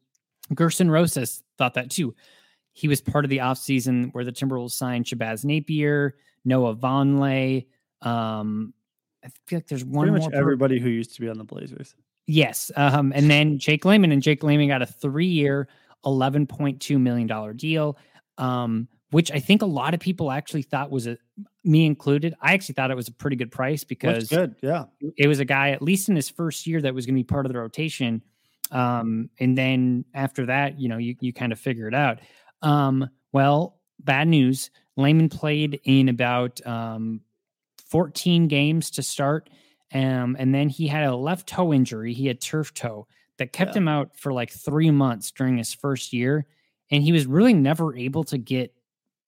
Gerson 0.54 0.90
Rosas 0.90 1.42
thought 1.56 1.74
that 1.74 1.90
too. 1.90 2.14
He 2.74 2.88
was 2.88 3.00
part 3.00 3.24
of 3.24 3.30
the 3.30 3.38
offseason 3.38 4.12
where 4.12 4.24
the 4.24 4.32
Timberwolves 4.32 4.72
signed 4.72 5.04
Shabazz 5.06 5.44
Napier, 5.44 6.16
Noah 6.44 6.76
Vonleh. 6.76 7.66
Um, 8.00 8.74
I 9.24 9.28
feel 9.46 9.58
like 9.58 9.68
there's 9.68 9.84
one 9.84 10.08
Pretty 10.08 10.18
more 10.18 10.28
much 10.28 10.32
per- 10.32 10.40
everybody 10.40 10.80
who 10.80 10.88
used 10.88 11.14
to 11.14 11.20
be 11.20 11.28
on 11.28 11.38
the 11.38 11.44
Blazers. 11.44 11.94
Yes. 12.26 12.70
Um, 12.76 13.12
and 13.14 13.30
then 13.30 13.58
Jake 13.58 13.84
Layman 13.84 14.12
and 14.12 14.22
Jake 14.22 14.42
Layman 14.42 14.68
got 14.68 14.82
a 14.82 14.86
three 14.86 15.26
year, 15.26 15.68
$11.2 16.04 17.00
million 17.00 17.56
deal, 17.56 17.98
um, 18.38 18.88
which 19.10 19.30
I 19.30 19.38
think 19.38 19.62
a 19.62 19.66
lot 19.66 19.94
of 19.94 20.00
people 20.00 20.30
actually 20.30 20.62
thought 20.62 20.90
was 20.90 21.06
a, 21.06 21.18
me 21.64 21.84
included. 21.86 22.34
I 22.40 22.54
actually 22.54 22.74
thought 22.74 22.90
it 22.90 22.96
was 22.96 23.08
a 23.08 23.12
pretty 23.12 23.36
good 23.36 23.50
price 23.50 23.84
because 23.84 24.28
good. 24.28 24.56
Yeah. 24.62 24.84
it 25.16 25.26
was 25.26 25.40
a 25.40 25.44
guy, 25.44 25.70
at 25.70 25.82
least 25.82 26.08
in 26.08 26.16
his 26.16 26.28
first 26.28 26.66
year, 26.66 26.80
that 26.80 26.94
was 26.94 27.06
going 27.06 27.14
to 27.14 27.20
be 27.20 27.24
part 27.24 27.46
of 27.46 27.52
the 27.52 27.58
rotation. 27.58 28.22
Um, 28.70 29.28
and 29.38 29.56
then 29.56 30.04
after 30.14 30.46
that, 30.46 30.80
you 30.80 30.88
know, 30.88 30.98
you, 30.98 31.14
you 31.20 31.32
kind 31.32 31.52
of 31.52 31.60
figure 31.60 31.88
it 31.88 31.94
out. 31.94 32.20
Um, 32.62 33.08
well, 33.32 33.78
bad 34.00 34.28
news. 34.28 34.70
Layman 34.96 35.28
played 35.28 35.80
in 35.84 36.08
about 36.08 36.64
um, 36.66 37.20
14 37.86 38.48
games 38.48 38.90
to 38.92 39.02
start. 39.02 39.48
Um, 39.94 40.36
and 40.38 40.54
then 40.54 40.68
he 40.68 40.86
had 40.86 41.04
a 41.04 41.14
left 41.16 41.48
toe 41.48 41.72
injury. 41.72 42.12
He 42.14 42.26
had 42.26 42.40
turf 42.40 42.72
toe 42.74 43.06
that 43.38 43.52
kept 43.52 43.72
Yeah. 43.74 43.78
him 43.82 43.88
out 43.88 44.16
for 44.16 44.32
like 44.32 44.50
three 44.50 44.90
months 44.90 45.30
during 45.30 45.58
his 45.58 45.74
first 45.74 46.12
year. 46.12 46.46
And 46.90 47.02
he 47.02 47.12
was 47.12 47.26
really 47.26 47.54
never 47.54 47.94
able 47.96 48.24
to 48.24 48.38
get 48.38 48.74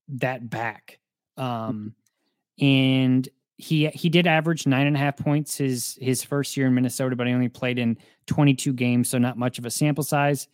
that 0.08 0.48
back. 0.50 0.98
Um, 1.36 1.94
and 2.60 3.28
he 3.56 3.86
he 3.88 4.08
did 4.08 4.26
average 4.26 4.66
nine 4.66 4.86
and 4.86 4.96
a 4.96 4.98
half 4.98 5.16
points 5.16 5.56
his 5.56 5.96
his 6.00 6.22
first 6.22 6.56
year 6.56 6.66
in 6.66 6.74
Minnesota, 6.74 7.16
but 7.16 7.26
he 7.26 7.32
only 7.32 7.48
played 7.48 7.78
in 7.78 7.96
22 8.26 8.72
games, 8.72 9.08
so 9.08 9.18
not 9.18 9.38
much 9.38 9.58
of 9.58 9.64
a 9.64 9.70
sample 9.70 10.04
size. 10.04 10.48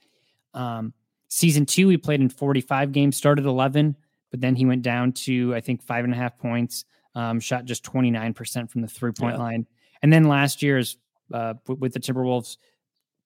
Um, 0.55 0.93
season 1.29 1.67
two, 1.67 1.89
he 1.89 1.97
played 1.97 2.21
in 2.21 2.29
45 2.29 2.93
games, 2.93 3.17
started 3.17 3.47
11, 3.47 3.97
but 4.31 4.41
then 4.41 4.55
he 4.57 4.65
went 4.67 4.83
down 4.83 5.13
to 5.13 5.55
I 5.55 5.61
think 5.61 5.83
five 5.83 6.05
and 6.05 6.13
a 6.13 6.17
half 6.17 6.39
points. 6.39 6.85
Um, 7.15 7.41
shot 7.41 7.65
just 7.65 7.83
29% 7.85 8.71
from 8.71 8.83
the 8.83 8.87
three 8.87 9.11
point 9.13 9.35
Yeah. 9.35 9.43
line, 9.43 9.67
and 10.03 10.13
then 10.13 10.25
last 10.25 10.63
year's 10.63 10.97
uh, 11.33 11.55
with, 11.67 11.93
the 11.93 12.01
Timberwolves, 12.01 12.57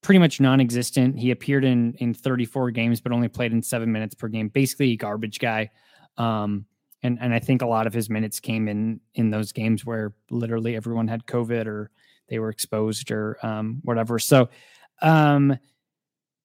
pretty 0.03 0.19
much 0.19 0.41
non-existent. 0.41 1.19
He 1.19 1.31
appeared 1.31 1.65
in 1.65 1.95
in 1.99 2.15
34 2.15 2.71
games, 2.71 3.01
but 3.01 3.13
only 3.13 3.29
played 3.29 3.53
in 3.53 3.63
seven 3.63 3.93
minutes 3.93 4.15
per 4.15 4.29
game. 4.29 4.49
Basically, 4.49 4.93
a 4.93 4.97
garbage 4.97 5.39
guy. 5.39 5.71
Um, 6.17 6.65
and 7.03 7.19
and 7.21 7.35
I 7.35 7.39
think 7.39 7.61
a 7.61 7.67
lot 7.67 7.87
of 7.87 7.93
his 7.93 8.09
minutes 8.09 8.41
came 8.41 8.69
in 8.69 9.01
in 9.15 9.31
those 9.31 9.53
games 9.53 9.85
where 9.85 10.15
literally 10.31 10.77
everyone 10.77 11.09
had 11.09 11.27
COVID 11.27 11.67
or 11.67 11.91
they 12.29 12.39
were 12.39 12.49
exposed 12.49 13.11
or 13.11 13.37
um, 13.45 13.81
whatever. 13.83 14.19
So, 14.19 14.49
um, 15.03 15.59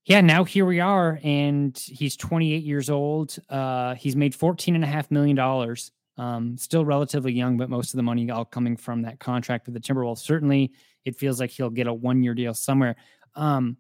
yeah, 0.05 0.21
now 0.21 0.43
here 0.43 0.65
we 0.65 0.79
are, 0.79 1.19
and 1.23 1.77
he's 1.77 2.15
28 2.17 2.63
years 2.63 2.89
old. 2.89 3.35
Uh, 3.49 3.95
he's 3.95 4.15
made 4.15 4.33
14 4.33 4.75
and 4.75 4.83
a 4.83 4.87
half 4.87 5.11
million 5.11 5.35
dollars. 5.35 5.91
Um, 6.17 6.57
still 6.57 6.83
relatively 6.83 7.31
young, 7.31 7.55
but 7.57 7.69
most 7.69 7.93
of 7.93 7.97
the 7.97 8.03
money 8.03 8.29
all 8.29 8.43
coming 8.43 8.75
from 8.75 9.03
that 9.03 9.19
contract 9.19 9.67
with 9.67 9.73
the 9.73 9.79
Timberwolves. 9.79 10.17
Certainly, 10.17 10.73
it 11.05 11.15
feels 11.15 11.39
like 11.39 11.49
he'll 11.49 11.69
get 11.69 11.87
a 11.87 11.93
one 11.93 12.23
year 12.23 12.33
deal 12.33 12.53
somewhere. 12.53 12.97
Um, 13.35 13.77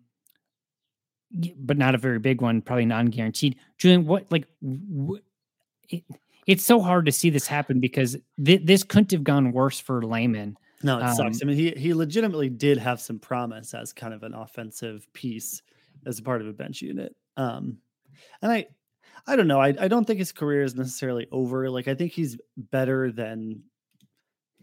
but 1.57 1.77
not 1.77 1.95
a 1.95 1.97
very 1.97 2.17
big 2.19 2.41
one, 2.41 2.61
probably 2.61 2.85
non 2.85 3.07
guaranteed. 3.07 3.57
Julian, 3.77 4.05
what 4.05 4.31
like 4.31 4.47
wh- 4.63 5.17
it, 5.89 6.03
it's 6.47 6.63
so 6.63 6.79
hard 6.79 7.05
to 7.07 7.11
see 7.11 7.29
this 7.29 7.45
happen 7.45 7.79
because 7.79 8.15
th- 8.43 8.61
this 8.63 8.83
couldn't 8.83 9.11
have 9.11 9.23
gone 9.23 9.51
worse 9.51 9.79
for 9.79 10.01
Layman. 10.01 10.57
No, 10.81 10.97
it 10.97 11.13
sucks. 11.15 11.41
I 11.41 11.43
Um, 11.43 11.49
mean, 11.49 11.57
he 11.57 11.71
he 11.71 11.93
legitimately 11.93 12.49
did 12.49 12.77
have 12.77 13.01
some 13.01 13.19
promise 13.19 13.73
as 13.73 13.91
kind 13.93 14.13
of 14.13 14.23
an 14.23 14.33
offensive 14.33 15.05
piece 15.13 15.61
as 16.05 16.19
a 16.19 16.23
part 16.23 16.41
of 16.41 16.47
a 16.47 16.53
bench 16.53 16.81
unit. 16.81 17.15
Um, 17.37 17.79
and 18.41 18.51
I, 18.51 18.67
I 19.27 19.35
don't 19.35 19.47
know. 19.47 19.61
I 19.61 19.69
I 19.79 19.87
don't 19.89 20.05
think 20.05 20.19
his 20.19 20.31
career 20.33 20.63
is 20.63 20.75
necessarily 20.75 21.27
over. 21.31 21.69
Like 21.69 21.87
I 21.87 21.95
think 21.95 22.13
he's 22.13 22.37
better 22.57 23.11
than 23.11 23.63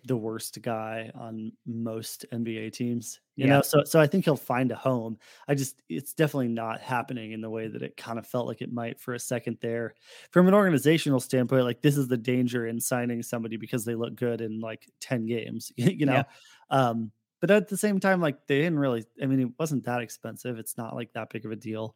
the 0.04 0.16
worst 0.16 0.60
guy 0.62 1.10
on 1.14 1.52
most 1.66 2.24
NBA 2.30 2.70
teams. 2.70 3.20
You 3.34 3.46
Yeah. 3.46 3.48
know, 3.48 3.60
so 3.62 3.82
so 3.84 4.00
I 4.00 4.06
think 4.06 4.24
he'll 4.24 4.36
find 4.36 4.70
a 4.70 4.76
home. 4.76 5.18
I 5.48 5.54
just 5.54 5.82
it's 5.88 6.14
definitely 6.14 6.48
not 6.48 6.80
happening 6.80 7.32
in 7.32 7.40
the 7.40 7.50
way 7.50 7.66
that 7.66 7.82
it 7.82 7.96
kind 7.96 8.18
of 8.18 8.26
felt 8.26 8.46
like 8.46 8.62
it 8.62 8.72
might 8.72 9.00
for 9.00 9.14
a 9.14 9.18
second 9.18 9.58
there. 9.60 9.94
From 10.30 10.46
an 10.46 10.54
organizational 10.54 11.18
standpoint, 11.20 11.64
like 11.64 11.82
this 11.82 11.96
is 11.96 12.06
the 12.08 12.16
danger 12.16 12.66
in 12.66 12.80
signing 12.80 13.22
somebody 13.22 13.56
because 13.56 13.84
they 13.84 13.94
look 13.96 14.14
good 14.14 14.40
in 14.40 14.60
like 14.60 14.88
10 15.00 15.26
games, 15.26 15.72
you 15.76 16.06
know. 16.06 16.22
Yeah. 16.22 16.24
Um, 16.70 17.10
but 17.40 17.50
at 17.50 17.68
the 17.68 17.76
same 17.76 18.00
time, 18.00 18.20
like 18.20 18.46
they 18.46 18.58
didn't 18.58 18.78
really, 18.78 19.04
I 19.22 19.26
mean, 19.26 19.40
it 19.40 19.48
wasn't 19.58 19.84
that 19.84 20.00
expensive. 20.02 20.58
It's 20.58 20.76
not 20.78 20.94
like 20.94 21.12
that 21.12 21.30
big 21.30 21.44
of 21.44 21.52
a 21.52 21.56
deal. 21.56 21.94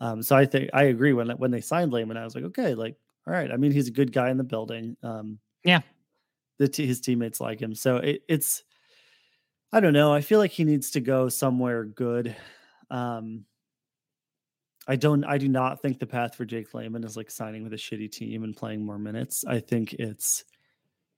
Um, 0.00 0.22
so 0.22 0.34
I 0.36 0.46
think 0.46 0.70
I 0.72 0.84
agree 0.84 1.12
when 1.12 1.28
when 1.30 1.50
they 1.50 1.60
signed 1.60 1.92
Layman, 1.92 2.16
I 2.16 2.24
was 2.24 2.34
like, 2.34 2.44
okay, 2.44 2.74
like, 2.74 2.96
all 3.26 3.32
right. 3.34 3.50
I 3.52 3.56
mean, 3.56 3.70
he's 3.72 3.88
a 3.88 3.92
good 3.92 4.12
guy 4.12 4.30
in 4.30 4.36
the 4.38 4.44
building. 4.44 4.96
Um, 5.02 5.38
Yeah. 5.64 5.80
the 6.58 6.68
t- 6.68 6.86
his 6.86 7.00
teammates 7.00 7.40
like 7.40 7.60
him, 7.60 7.74
so 7.74 7.96
it, 7.98 8.22
it's 8.28 8.64
I 9.72 9.80
don't 9.80 9.92
know. 9.92 10.12
I 10.12 10.20
feel 10.20 10.38
like 10.40 10.50
he 10.50 10.64
needs 10.64 10.90
to 10.92 11.00
go 11.00 11.28
somewhere 11.28 11.84
good. 11.84 12.34
Um, 12.90 13.44
I 14.88 14.96
don't. 14.96 15.22
I 15.24 15.38
do 15.38 15.48
not 15.48 15.80
think 15.82 15.98
the 15.98 16.06
path 16.06 16.34
for 16.34 16.44
Jake 16.44 16.72
Layman 16.74 17.04
is 17.04 17.16
like 17.16 17.30
signing 17.30 17.62
with 17.62 17.72
a 17.74 17.76
shitty 17.76 18.10
team 18.10 18.42
and 18.42 18.56
playing 18.56 18.84
more 18.84 18.98
minutes. 18.98 19.44
I 19.46 19.60
think 19.60 19.92
it's 19.94 20.44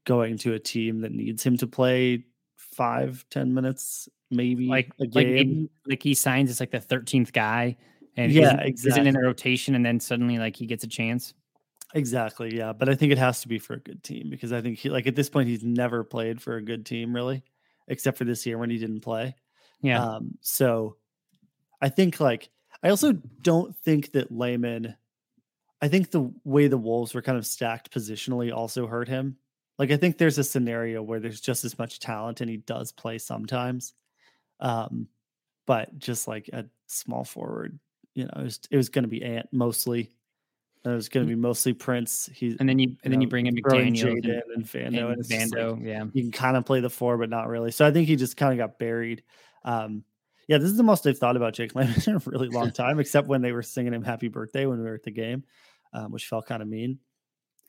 going 0.05 0.37
to 0.39 0.55
a 0.55 0.59
team 0.59 1.01
that 1.03 1.13
needs 1.13 1.43
him 1.45 1.57
to 1.59 1.67
play 1.67 2.25
five, 2.63 3.25
ten 3.31 3.53
minutes 3.55 4.09
maybe 4.31 4.67
like 4.67 4.91
a 5.01 5.05
like 5.13 5.27
maybe 5.27 5.71
like 5.87 6.03
he 6.03 6.15
signs 6.15 6.51
as 6.51 6.61
like 6.61 6.71
the 6.71 6.81
thirteenth 6.81 7.33
guy, 7.33 7.77
and 8.17 8.33
Yeah, 8.33 8.63
isn't, 8.65 8.87
isn't 8.87 9.07
in 9.07 9.09
exactly. 9.09 9.11
the 9.13 9.19
rotation, 9.21 9.75
and 9.75 9.85
then 9.85 10.01
suddenly 10.01 10.39
like 10.39 10.57
he 10.57 10.67
gets 10.67 10.85
a 10.85 10.89
chance. 10.89 11.35
Exactly, 11.95 12.57
yeah. 12.57 12.73
But 12.73 12.89
I 12.89 12.95
think 12.95 13.13
it 13.13 13.19
has 13.19 13.43
to 13.43 13.49
be 13.49 13.59
for 13.59 13.75
a 13.75 13.81
good 13.81 14.03
team 14.03 14.31
because 14.31 14.53
I 14.53 14.61
think 14.63 14.79
he 14.79 14.89
like 14.89 15.07
at 15.07 15.15
this 15.17 15.29
point 15.29 15.49
he's 15.49 15.63
never 15.65 16.05
played 16.05 16.41
for 16.41 16.57
a 16.57 16.63
good 16.63 16.87
team 16.87 17.15
really, 17.15 17.43
except 17.89 18.17
for 18.19 18.25
this 18.25 18.47
year 18.47 18.57
when 18.59 18.71
he 18.71 18.79
didn't 18.79 19.01
play. 19.01 19.35
Yeah, 19.83 20.03
Um, 20.03 20.39
so 20.41 20.97
I 21.81 21.89
think 21.91 22.21
like 22.21 22.49
I 22.83 22.89
also 22.91 23.13
don't 23.43 23.77
think 23.77 24.13
that 24.13 24.33
Layman 24.33 24.97
I 25.83 25.89
think 25.89 26.13
the 26.13 26.33
way 26.45 26.69
the 26.69 26.79
Wolves 26.79 27.13
were 27.13 27.23
kind 27.23 27.37
of 27.37 27.45
stacked 27.47 27.91
positionally 27.93 28.55
also 28.55 28.87
hurt 28.87 29.09
him. 29.09 29.37
Like 29.79 29.91
I 29.91 29.97
think 29.97 30.19
there's 30.19 30.39
a 30.39 30.45
scenario 30.45 31.03
where 31.03 31.21
there's 31.21 31.41
just 31.41 31.65
as 31.65 31.79
much 31.79 31.99
talent 31.99 32.41
and 32.41 32.51
he 32.51 32.59
does 32.59 32.93
play 32.93 33.19
sometimes. 33.19 33.95
Um, 34.61 35.09
but 35.67 35.99
just 35.99 36.29
like 36.29 36.49
a 36.53 36.67
small 36.87 37.25
forward, 37.25 37.79
you 38.15 38.25
know, 38.25 38.33
it 38.37 38.43
was 38.43 38.61
it 38.71 38.77
was 38.77 38.89
gonna 38.89 39.09
be 39.09 39.23
Ant 39.23 39.49
mostly. 39.53 40.15
And 40.85 40.93
it 40.93 40.97
was 40.97 41.09
gonna 41.09 41.27
be 41.27 41.35
mostly 41.37 41.73
Prince. 41.73 42.29
He 42.33 42.57
and 42.59 42.69
then 42.69 42.79
you 42.79 42.97
and 43.05 43.13
then 43.13 43.21
you 43.21 43.27
know, 43.27 43.31
bring 43.31 43.47
in 43.47 43.55
McDaniel 43.55 44.17
Jaden 44.21 44.41
and, 44.55 44.57
and 44.57 44.65
Vando. 44.65 44.87
and 44.87 44.97
And 44.97 45.25
just 45.25 45.31
like- 45.55 45.87
yeah, 45.87 46.05
you 46.13 46.23
can 46.23 46.33
kind 46.33 46.57
of 46.57 46.65
play 46.65 46.81
the 46.81 46.91
four, 46.91 47.17
but 47.19 47.31
not 47.31 47.49
really. 47.49 47.71
So 47.71 47.87
I 47.87 47.91
think 47.93 48.09
he 48.09 48.17
just 48.17 48.37
kind 48.37 48.53
of 48.53 48.59
got 48.59 48.79
buried. 48.79 49.23
Um, 49.65 50.05
yeah, 50.49 50.59
this 50.59 50.71
is 50.71 50.77
the 50.77 50.83
most 50.83 51.07
I've 51.07 51.19
thought 51.19 51.37
about 51.37 51.55
Jake 51.55 51.75
Layman 51.77 51.95
in 52.07 52.17
a 52.17 52.19
really 52.27 52.49
long 52.49 52.73
time, 52.73 52.99
except 52.99 53.29
when 53.29 53.43
they 53.43 53.53
were 53.53 53.63
singing 53.63 53.95
him 53.95 54.03
happy 54.03 54.27
birthday 54.29 54.67
when 54.67 54.79
we 54.79 54.85
were 54.85 54.97
at 54.97 55.05
the 55.05 55.13
game, 55.13 55.45
um, 55.93 56.11
which 56.11 56.27
felt 56.27 56.47
kind 56.47 56.61
of 56.63 56.69
mean. 56.69 56.99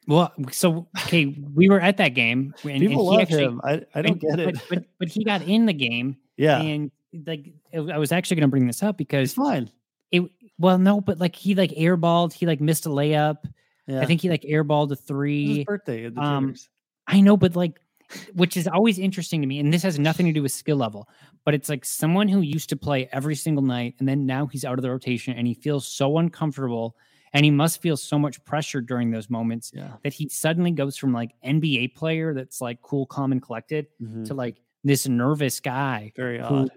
Well, 0.07 0.33
so 0.51 0.87
okay, 1.03 1.25
we 1.53 1.69
were 1.69 1.79
at 1.79 1.97
that 1.97 2.09
game. 2.09 2.53
And, 2.63 2.71
and 2.71 2.81
People 2.81 3.09
he 3.11 3.17
love 3.17 3.21
actually, 3.21 3.43
him. 3.43 3.61
I, 3.63 3.81
I 3.95 4.01
don't 4.01 4.11
and- 4.11 4.21
get 4.21 4.39
it. 4.39 4.55
But, 4.55 4.69
but 4.69 4.83
but 4.99 5.07
he 5.07 5.23
got 5.23 5.41
in 5.43 5.65
the 5.65 5.73
game, 5.73 6.17
yeah, 6.37 6.61
and 6.61 6.91
like 7.25 7.53
I 7.73 7.97
was 7.97 8.11
actually 8.11 8.35
going 8.35 8.47
to 8.49 8.51
bring 8.51 8.67
this 8.67 8.83
up 8.83 8.95
it's 8.95 8.97
because 8.97 9.33
fine. 9.33 9.69
it. 10.11 10.23
Well, 10.59 10.77
no, 10.77 11.01
but 11.01 11.19
like 11.19 11.35
he 11.35 11.55
like 11.55 11.71
airballed, 11.71 12.33
he 12.33 12.45
like 12.45 12.61
missed 12.61 12.85
a 12.85 12.89
layup. 12.89 13.37
Yeah, 13.87 14.01
I 14.01 14.05
think 14.05 14.21
he 14.21 14.29
like 14.29 14.43
airballed 14.43 14.91
a 14.91 14.95
three. 14.95 15.63
birthday. 15.63 16.05
At 16.05 16.15
the 16.15 16.21
um, 16.21 16.55
I 17.07 17.19
know, 17.21 17.35
but 17.35 17.55
like, 17.55 17.79
which 18.33 18.55
is 18.55 18.67
always 18.67 18.97
interesting 18.99 19.41
to 19.41 19.47
me, 19.47 19.59
and 19.59 19.73
this 19.73 19.83
has 19.83 19.99
nothing 19.99 20.25
to 20.27 20.31
do 20.31 20.41
with 20.41 20.51
skill 20.51 20.77
level, 20.77 21.09
but 21.43 21.53
it's 21.53 21.67
like 21.69 21.83
someone 21.83 22.27
who 22.27 22.41
used 22.41 22.69
to 22.69 22.75
play 22.77 23.09
every 23.11 23.35
single 23.35 23.63
night, 23.63 23.95
and 23.99 24.07
then 24.07 24.25
now 24.25 24.45
he's 24.45 24.63
out 24.63 24.77
of 24.77 24.83
the 24.83 24.89
rotation, 24.91 25.33
and 25.35 25.47
he 25.47 25.53
feels 25.53 25.87
so 25.87 26.17
uncomfortable, 26.17 26.95
and 27.33 27.43
he 27.45 27.51
must 27.51 27.81
feel 27.81 27.97
so 27.97 28.17
much 28.19 28.43
pressure 28.45 28.79
during 28.81 29.11
those 29.11 29.29
moments 29.29 29.71
yeah, 29.73 29.93
that 30.03 30.13
he 30.13 30.29
suddenly 30.29 30.71
goes 30.71 30.97
from 30.97 31.11
like 31.13 31.31
NBA 31.45 31.95
player 31.95 32.33
that's 32.33 32.61
like 32.61 32.81
cool, 32.81 33.05
calm, 33.05 33.31
and 33.31 33.41
collected 33.41 33.87
Mhm. 34.01 34.25
to 34.27 34.33
like 34.33 34.61
this 34.83 35.07
nervous 35.07 35.59
guy 35.59 36.11
very 36.15 36.37
who 36.39 36.43
odd. 36.55 36.69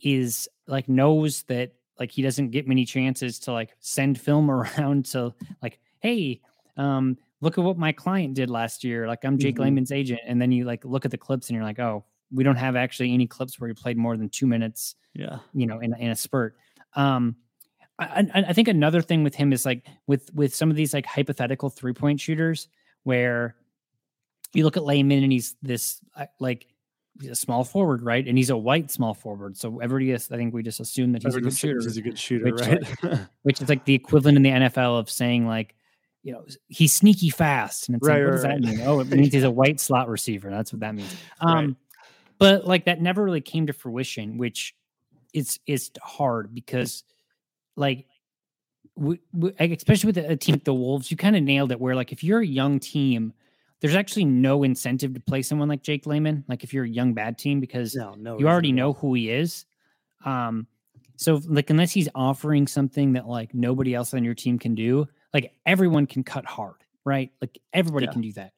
is 0.00 0.48
like 0.66 0.88
knows 0.88 1.42
that 1.44 1.72
like 1.98 2.10
he 2.10 2.22
doesn't 2.22 2.50
get 2.50 2.66
many 2.66 2.84
chances 2.84 3.38
to 3.40 3.52
like 3.52 3.70
send 3.80 4.18
film 4.20 4.50
around 4.56 5.04
to 5.06 5.32
like 5.62 5.78
hey 6.00 6.40
um 6.76 7.16
look 7.40 7.58
at 7.58 7.64
what 7.64 7.76
my 7.76 7.92
client 7.92 8.34
did 8.34 8.48
last 8.48 8.82
year 8.82 9.06
like 9.06 9.24
i'm 9.24 9.36
jake 9.38 9.56
Mhm. 9.56 9.60
Layman's 9.60 9.92
agent 9.92 10.20
and 10.26 10.40
then 10.40 10.50
you 10.50 10.64
like 10.64 10.84
look 10.84 11.04
at 11.04 11.10
the 11.10 11.18
clips 11.18 11.48
and 11.48 11.54
you're 11.56 11.64
like 11.64 11.78
oh 11.78 12.04
we 12.32 12.42
don't 12.42 12.56
have 12.56 12.74
actually 12.76 13.12
any 13.12 13.26
clips 13.26 13.60
where 13.60 13.68
he 13.68 13.74
played 13.74 13.98
more 13.98 14.16
than 14.16 14.28
two 14.30 14.46
minutes 14.46 14.94
Yeah, 15.14 15.40
you 15.52 15.66
know 15.66 15.78
in, 15.80 15.94
in 15.98 16.10
a 16.10 16.16
spurt 16.16 16.56
um 16.94 17.36
I, 17.98 18.26
I 18.48 18.52
think 18.52 18.68
another 18.68 19.02
thing 19.02 19.22
with 19.22 19.34
him 19.34 19.52
is 19.52 19.64
like 19.64 19.86
with 20.06 20.32
with 20.34 20.54
some 20.54 20.70
of 20.70 20.76
these 20.76 20.94
like 20.94 21.06
hypothetical 21.06 21.70
three 21.70 21.92
point 21.92 22.20
shooters 22.20 22.68
where 23.04 23.54
you 24.54 24.64
look 24.64 24.76
at 24.76 24.84
Layman 24.84 25.22
and 25.22 25.32
he's 25.32 25.56
this 25.62 26.00
uh, 26.16 26.26
like 26.40 26.66
he's 27.20 27.30
a 27.30 27.36
small 27.36 27.64
forward, 27.64 28.02
right? 28.02 28.26
And 28.26 28.36
he's 28.36 28.50
a 28.50 28.56
white 28.56 28.90
small 28.90 29.14
forward. 29.14 29.56
So 29.56 29.80
everybody 29.80 30.12
is, 30.12 30.30
I 30.30 30.36
think 30.36 30.54
we 30.54 30.62
just 30.62 30.80
assume 30.80 31.12
that 31.12 31.22
he's 31.22 31.34
a 31.34 31.40
good 31.40 31.54
shooter, 31.54 31.80
He's 31.82 31.96
a 31.96 32.02
good 32.02 32.18
shooter, 32.18 32.44
which, 32.46 32.60
right? 32.60 33.18
which 33.42 33.60
is 33.60 33.68
like 33.68 33.84
the 33.84 33.94
equivalent 33.94 34.36
in 34.36 34.42
the 34.42 34.50
NFL 34.50 34.98
of 34.98 35.10
saying 35.10 35.46
like, 35.46 35.74
you 36.22 36.32
know, 36.32 36.44
he's 36.68 36.94
sneaky 36.94 37.30
fast. 37.30 37.88
And 37.88 37.96
it's 37.96 38.06
Right, 38.06 38.14
like, 38.14 38.24
what 38.24 38.42
right, 38.44 38.60
does 38.60 38.64
that 38.64 38.76
mean? 38.76 38.86
Oh, 38.86 39.00
it 39.00 39.08
means 39.08 39.32
he's 39.32 39.42
a 39.42 39.50
white 39.50 39.80
slot 39.80 40.08
receiver. 40.08 40.50
That's 40.50 40.72
what 40.72 40.80
that 40.80 40.94
means. 40.94 41.14
Right. 41.42 41.58
Um, 41.58 41.76
but 42.38 42.66
like 42.66 42.86
that 42.86 43.00
never 43.00 43.22
really 43.22 43.40
came 43.40 43.66
to 43.66 43.72
fruition, 43.72 44.38
which 44.38 44.74
is 45.32 45.60
is 45.66 45.90
hard 46.02 46.54
because 46.54 47.04
like 47.76 48.06
we, 48.96 49.20
we, 49.32 49.52
especially 49.58 50.08
with 50.08 50.18
a 50.18 50.36
team 50.36 50.54
like 50.54 50.64
the 50.64 50.74
Wolves, 50.74 51.10
you 51.10 51.16
kind 51.16 51.36
of 51.36 51.42
nailed 51.42 51.72
it. 51.72 51.80
Where 51.80 51.94
like 51.94 52.12
if 52.12 52.22
you're 52.22 52.40
a 52.40 52.46
young 52.46 52.78
team, 52.78 53.32
there's 53.80 53.94
actually 53.94 54.24
no 54.26 54.62
incentive 54.62 55.14
to 55.14 55.20
play 55.20 55.42
someone 55.42 55.68
like 55.68 55.82
Jake 55.82 56.06
Layman. 56.06 56.44
Like 56.48 56.62
if 56.64 56.72
you're 56.74 56.84
a 56.84 56.88
young 56.88 57.14
bad 57.14 57.38
team, 57.38 57.58
because 57.60 57.94
no, 57.94 58.14
no, 58.14 58.38
you 58.38 58.46
already 58.48 58.68
reason 58.68 58.78
at 58.78 58.82
all. 58.84 58.92
know 58.92 58.98
who 58.98 59.14
he 59.14 59.30
is. 59.30 59.64
Um, 60.24 60.66
so 61.16 61.40
like 61.46 61.70
unless 61.70 61.92
he's 61.92 62.08
offering 62.14 62.66
something 62.66 63.12
that 63.14 63.28
like 63.28 63.54
nobody 63.54 63.94
else 63.94 64.12
on 64.14 64.24
your 64.24 64.34
team 64.34 64.58
can 64.58 64.74
do, 64.74 65.06
like 65.32 65.52
everyone 65.66 66.06
can 66.06 66.22
cut 66.24 66.44
hard, 66.44 66.76
right? 67.04 67.30
Like 67.40 67.58
everybody 67.72 68.06
Yeah. 68.06 68.12
can 68.12 68.20
do 68.22 68.32
that. 68.34 68.52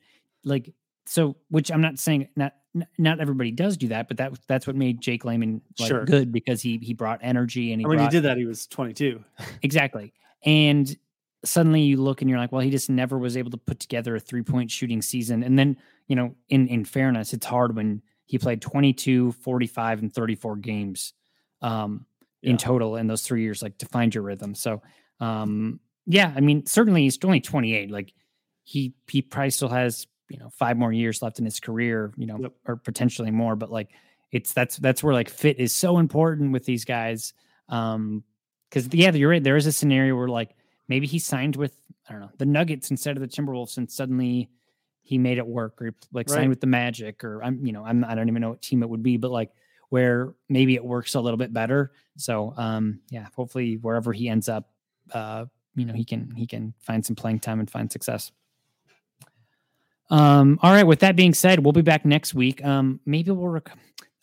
Like 0.45 0.73
so, 1.07 1.37
which 1.51 1.71
I'm 1.71 1.81
not 1.81 1.99
saying 1.99 2.29
not 2.37 2.55
not 2.99 3.21
everybody 3.21 3.51
does 3.53 3.77
do 3.77 3.89
that, 3.89 4.09
but 4.09 4.17
that 4.17 4.33
that's 4.49 4.67
what 4.67 4.75
made 4.77 5.01
Jake 5.01 5.25
Layman 5.25 5.63
like 5.79 5.89
Sure. 5.89 6.05
good 6.05 6.33
because 6.33 6.61
he 6.63 6.79
he 6.83 6.93
brought 6.95 7.21
energy 7.23 7.73
and 7.73 7.81
he 7.81 7.87
when 7.87 7.99
he 8.01 8.09
did 8.09 8.23
that, 8.25 8.37
he 8.37 8.45
was 8.45 8.67
22. 8.67 9.23
exactly. 9.63 10.13
And 10.45 10.97
suddenly 11.45 11.83
you 11.83 11.99
look 11.99 12.21
and 12.21 12.29
you're 12.31 12.39
like, 12.39 12.53
well, 12.53 12.61
he 12.63 12.71
just 12.71 12.91
never 12.91 13.19
was 13.19 13.37
able 13.37 13.51
to 13.51 13.57
put 13.59 13.79
together 13.81 14.17
a 14.17 14.21
three 14.21 14.43
point 14.43 14.71
shooting 14.71 15.03
season. 15.03 15.43
And 15.43 15.59
then, 15.59 15.77
you 16.09 16.17
know, 16.17 16.35
in, 16.49 16.67
in 16.69 16.85
fairness, 16.85 17.33
it's 17.33 17.47
hard 17.47 17.77
when 17.77 18.03
he 18.27 18.39
played 18.39 18.61
22, 18.63 19.33
45, 19.33 20.01
and 20.01 20.13
34 20.13 20.57
games 20.57 21.13
um, 21.63 22.07
Yeah. 22.41 22.51
in 22.53 22.57
total 22.57 22.97
in 22.97 23.07
those 23.07 23.23
three 23.23 23.43
years, 23.43 23.63
like 23.63 23.77
to 23.79 23.87
find 23.87 24.15
your 24.15 24.25
rhythm. 24.25 24.55
So, 24.55 24.83
um, 25.21 25.81
yeah, 26.07 26.33
I 26.35 26.41
mean, 26.41 26.65
certainly 26.67 27.03
he's 27.03 27.19
only 27.23 27.41
28. 27.41 27.91
Like 27.91 28.13
he, 28.65 28.95
he 29.09 29.21
probably 29.23 29.51
still 29.51 29.69
has, 29.69 30.07
you 30.29 30.39
know, 30.39 30.49
five 30.51 30.77
more 30.77 30.93
years 30.93 31.23
left 31.23 31.39
in 31.39 31.45
his 31.45 31.61
career, 31.61 32.13
you 32.17 32.27
know, 32.27 32.39
Yep. 32.39 32.53
or 32.67 32.77
potentially 32.77 33.31
more, 33.31 33.57
but 33.57 33.71
like 33.71 33.91
it's, 34.33 34.53
that's, 34.53 34.77
that's 34.79 35.03
where 35.03 35.15
like 35.15 35.29
fit 35.29 35.59
is 35.61 35.73
so 35.73 35.99
important 35.99 36.53
with 36.53 36.65
these 36.65 36.85
guys. 36.85 37.33
Um, 37.69 38.25
because 38.71 38.89
yeah, 38.93 39.13
you're 39.13 39.31
right. 39.31 39.43
There 39.45 39.57
is 39.57 39.67
a 39.67 39.73
scenario 39.73 40.17
where 40.17 40.29
like 40.29 40.51
maybe 40.89 41.07
he 41.07 41.19
signed 41.21 41.55
with 41.57 41.75
I 42.09 42.13
don't 42.13 42.21
know 42.23 42.31
the 42.39 42.47
Nuggets 42.47 42.91
instead 42.91 43.17
of 43.17 43.21
the 43.21 43.29
Timberwolves, 43.29 43.77
and 43.77 43.89
suddenly 43.91 44.51
he 45.03 45.17
made 45.17 45.39
it 45.39 45.47
work, 45.47 45.81
or 45.81 45.95
like 46.13 46.29
Right. 46.29 46.35
signed 46.35 46.49
with 46.51 46.61
the 46.61 46.67
Magic, 46.67 47.23
or 47.23 47.43
I'm 47.45 47.65
you 47.65 47.73
know 47.73 47.85
I'm 47.85 48.05
I 48.05 48.15
don't 48.17 48.29
even 48.29 48.43
know 48.43 48.51
what 48.51 48.63
team 48.63 48.83
it 48.83 48.89
would 48.89 49.03
be, 49.03 49.17
but 49.17 49.31
like 49.31 49.51
where 49.91 50.35
maybe 50.49 50.75
it 50.75 50.85
works 50.85 51.15
a 51.15 51.21
little 51.21 51.37
bit 51.39 51.53
better. 51.53 51.93
So 52.17 52.53
um 52.57 52.99
yeah, 53.11 53.29
hopefully 53.37 53.77
wherever 53.77 54.13
he 54.13 54.29
ends 54.29 54.49
up, 54.49 54.69
uh 55.13 55.45
you 55.77 55.85
know 55.85 55.95
he 55.95 56.05
can 56.05 56.33
he 56.35 56.47
can 56.47 56.75
find 56.81 57.07
some 57.07 57.15
playing 57.15 57.39
time 57.41 57.61
and 57.61 57.71
find 57.71 57.93
success. 57.93 58.33
Um, 60.11 60.59
all 60.63 60.73
right. 60.73 60.87
With 60.87 61.01
that 61.01 61.17
being 61.17 61.35
said, 61.35 61.61
we'll 61.65 61.73
be 61.73 61.83
back 61.83 62.05
next 62.05 62.35
week. 62.35 62.65
Um, 62.65 63.01
maybe 63.07 63.31
we'll. 63.31 63.49
Rec- 63.49 63.77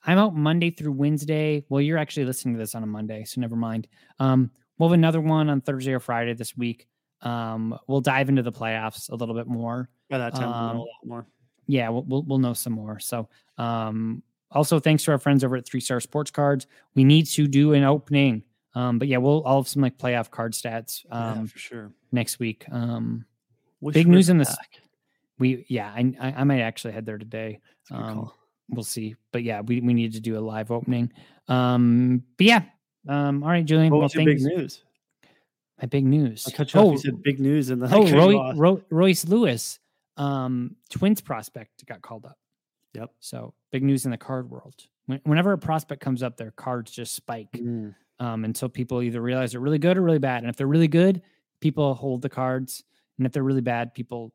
I'm 0.06 0.17
out 0.17 0.36
Monday 0.36 0.72
through 0.72 0.94
Wednesday. 0.94 1.63
Well, 1.70 1.82
you're 1.82 1.98
actually 1.98 2.26
listening 2.26 2.56
to 2.56 2.60
this 2.60 2.74
on 2.76 2.84
a 2.84 2.88
Monday, 2.88 3.24
so 3.24 3.39
never 3.41 3.56
mind. 3.56 3.88
Um, 4.20 4.50
we'll 4.78 4.89
have 4.89 4.94
another 4.94 5.22
one 5.22 5.50
on 5.50 5.62
Thursday 5.62 5.94
or 5.94 6.00
Friday 6.00 6.34
this 6.34 6.58
week. 6.58 6.88
Um, 7.22 7.78
we'll 7.88 8.02
dive 8.02 8.30
into 8.30 8.41
the 8.41 8.52
playoffs 8.52 9.12
a 9.12 9.15
little 9.15 9.36
bit 9.36 9.46
more. 9.48 9.89
By 10.10 10.17
that 10.17 10.34
time, 10.34 10.50
we'll 10.50 10.60
know 10.60 10.70
Um, 10.70 10.76
a 10.78 10.80
lot 10.80 10.88
more. 11.06 11.28
Yeah, 11.67 11.89
we'll 11.89 12.04
we'll, 12.04 12.24
we'll 12.24 12.39
know 12.39 12.54
some 12.54 12.74
more. 12.74 13.00
So, 13.00 13.30
um, 13.58 14.24
also 14.50 14.80
thanks 14.80 15.04
to 15.04 15.12
our 15.12 15.17
friends 15.20 15.44
over 15.44 15.56
at 15.56 15.65
Three 15.67 15.80
Star 15.80 16.00
Sports 16.00 16.32
Cards. 16.32 16.65
We 16.96 17.04
need 17.04 17.28
to 17.28 17.48
do 17.48 17.74
an 17.74 17.84
opening. 17.84 18.44
Um, 18.74 18.98
but 19.00 19.08
yeah, 19.08 19.17
we'll 19.17 19.44
I'll 19.46 19.58
have 19.62 19.67
some 19.67 19.82
like 19.84 19.98
playoff 19.98 20.32
card 20.32 20.54
stats 20.54 21.06
yeah, 21.08 21.32
um 21.34 21.48
for 21.48 21.60
sure. 21.60 21.91
next 22.12 22.39
week. 22.39 22.65
Um, 22.72 23.26
Wish 23.82 23.94
big 23.94 24.08
news 24.08 24.30
in 24.30 24.38
this- 24.38 24.50
back. 24.56 24.80
We 25.41 25.65
yeah, 25.67 25.91
I 25.93 26.13
I, 26.19 26.43
might 26.45 26.62
actually 26.62 26.93
head 26.93 27.06
there 27.06 27.17
today. 27.17 27.60
That's 27.89 27.99
a 27.99 28.04
good 28.04 28.19
Um, 28.19 28.32
we'll 28.69 28.84
see. 28.84 29.15
But 29.34 29.43
yeah, 29.43 29.62
we, 29.62 29.82
we 29.82 29.93
need 29.93 30.13
to 30.13 30.21
do 30.21 30.38
a 30.38 30.39
live 30.39 30.71
opening. 30.71 31.12
Um, 31.49 32.23
but 32.38 32.45
yeah. 32.45 32.63
Um, 33.10 33.43
all 33.43 33.49
right, 33.49 33.65
Julian. 33.65 33.91
What 33.91 33.99
well, 33.99 34.10
your 34.13 34.25
big 34.25 34.41
news? 34.41 34.84
My 35.82 35.88
big 35.88 36.06
news. 36.06 36.45
I 36.47 36.51
cut 36.51 36.73
you 36.73 36.80
off. 36.80 36.86
oh, 36.86 36.91
You 36.91 36.97
said 36.99 37.23
big 37.23 37.39
news, 37.39 37.71
and 37.71 37.82
then 37.82 37.91
oh, 37.91 38.04
I 38.04 38.04
cut 38.04 38.12
you 38.12 38.17
Roy. 38.17 38.54
Roy, 38.54 38.82
Royce 38.91 39.25
Lewis, 39.25 39.80
um, 40.15 40.75
Twins 40.89 41.19
prospect 41.21 41.84
got 41.88 42.04
called 42.04 42.25
up. 42.25 42.38
Yep. 42.93 43.10
So 43.19 43.56
big 43.71 43.84
news 43.84 44.06
in 44.06 44.12
the 44.12 44.17
card 44.17 44.49
world. 44.49 44.75
Whenever 45.23 45.51
a 45.54 45.58
prospect 45.58 46.01
comes 46.01 46.21
up, 46.21 46.38
their 46.38 46.51
cards 46.51 46.91
just 46.91 47.15
spike 47.15 47.51
Mm, 47.54 47.95
um, 48.19 48.45
until 48.45 48.69
people 48.69 49.01
either 49.01 49.19
realize 49.19 49.51
they're 49.51 49.60
really 49.60 49.80
good 49.80 49.97
or 49.97 50.04
really 50.04 50.19
bad. 50.19 50.43
And 50.43 50.49
if 50.49 50.56
they're 50.56 50.67
really 50.67 50.88
good, 50.88 51.23
people 51.60 51.95
hold 51.95 52.21
the 52.21 52.30
cards, 52.30 52.84
and 53.17 53.25
if 53.25 53.34
they're 53.34 53.43
really 53.43 53.62
bad, 53.62 53.95
people 53.95 54.32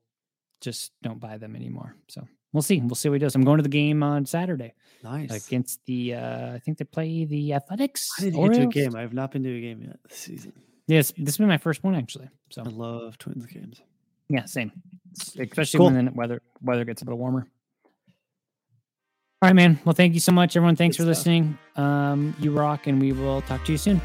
just 0.61 0.93
don't 1.03 1.21
buy 1.21 1.39
them 1.39 1.55
anymore. 1.57 1.95
So 2.09 2.27
we'll 2.53 2.63
see. 2.63 2.81
We'll 2.81 2.95
see 2.95 3.09
what 3.09 3.15
he 3.17 3.19
does. 3.21 3.35
I'm 3.35 3.45
going 3.45 3.59
to 3.59 3.63
the 3.63 3.69
game 3.69 4.03
on 4.03 4.27
Saturday 4.27 4.75
nice. 5.03 5.47
against 5.47 5.81
the. 5.87 6.15
Uh, 6.15 6.53
I 6.55 6.59
think 6.59 6.79
they 6.79 6.85
play 6.85 7.25
the 7.25 7.53
Athletics. 7.55 8.11
I 8.19 8.25
need 8.25 8.33
to 8.35 8.49
get 8.49 8.55
to 8.55 8.63
a 8.63 8.67
game. 8.67 8.97
I 8.97 9.01
have 9.03 9.13
not 9.13 9.31
been 9.33 9.43
to 9.43 9.57
a 9.57 9.61
game 9.61 9.83
yet 9.83 9.99
this 10.09 10.19
season. 10.19 10.53
Yes, 10.89 11.13
this 11.17 11.39
will 11.39 11.47
be 11.47 11.49
my 11.49 11.59
first 11.59 11.83
one 11.83 11.95
actually. 11.95 12.29
So 12.51 12.63
I 12.63 12.69
love 12.69 13.19
Twins 13.19 13.45
games. 13.47 13.81
yeah, 14.29 14.45
same. 14.45 14.71
Especially 15.39 15.79
Cool. 15.79 15.87
when 15.91 16.05
the 16.07 16.13
weather 16.13 16.43
weather 16.63 16.85
gets 16.85 17.03
a 17.03 17.05
bit 17.05 17.17
warmer. 17.17 17.47
All 19.43 19.49
right, 19.49 19.55
man. 19.55 19.79
Well, 19.85 19.95
thank 19.95 20.15
you 20.15 20.21
so 20.21 20.33
much, 20.33 20.57
everyone. 20.57 20.77
Thanks 20.77 20.97
Good 20.97 21.07
for 21.07 21.15
stuff. 21.15 21.27
listening. 21.27 21.59
Um, 21.77 22.35
you 22.41 22.53
rock, 22.53 22.87
and 22.87 23.01
we 23.01 23.13
will 23.13 23.43
talk 23.43 23.65
to 23.67 23.73
you 23.73 23.79
soon. 23.79 24.01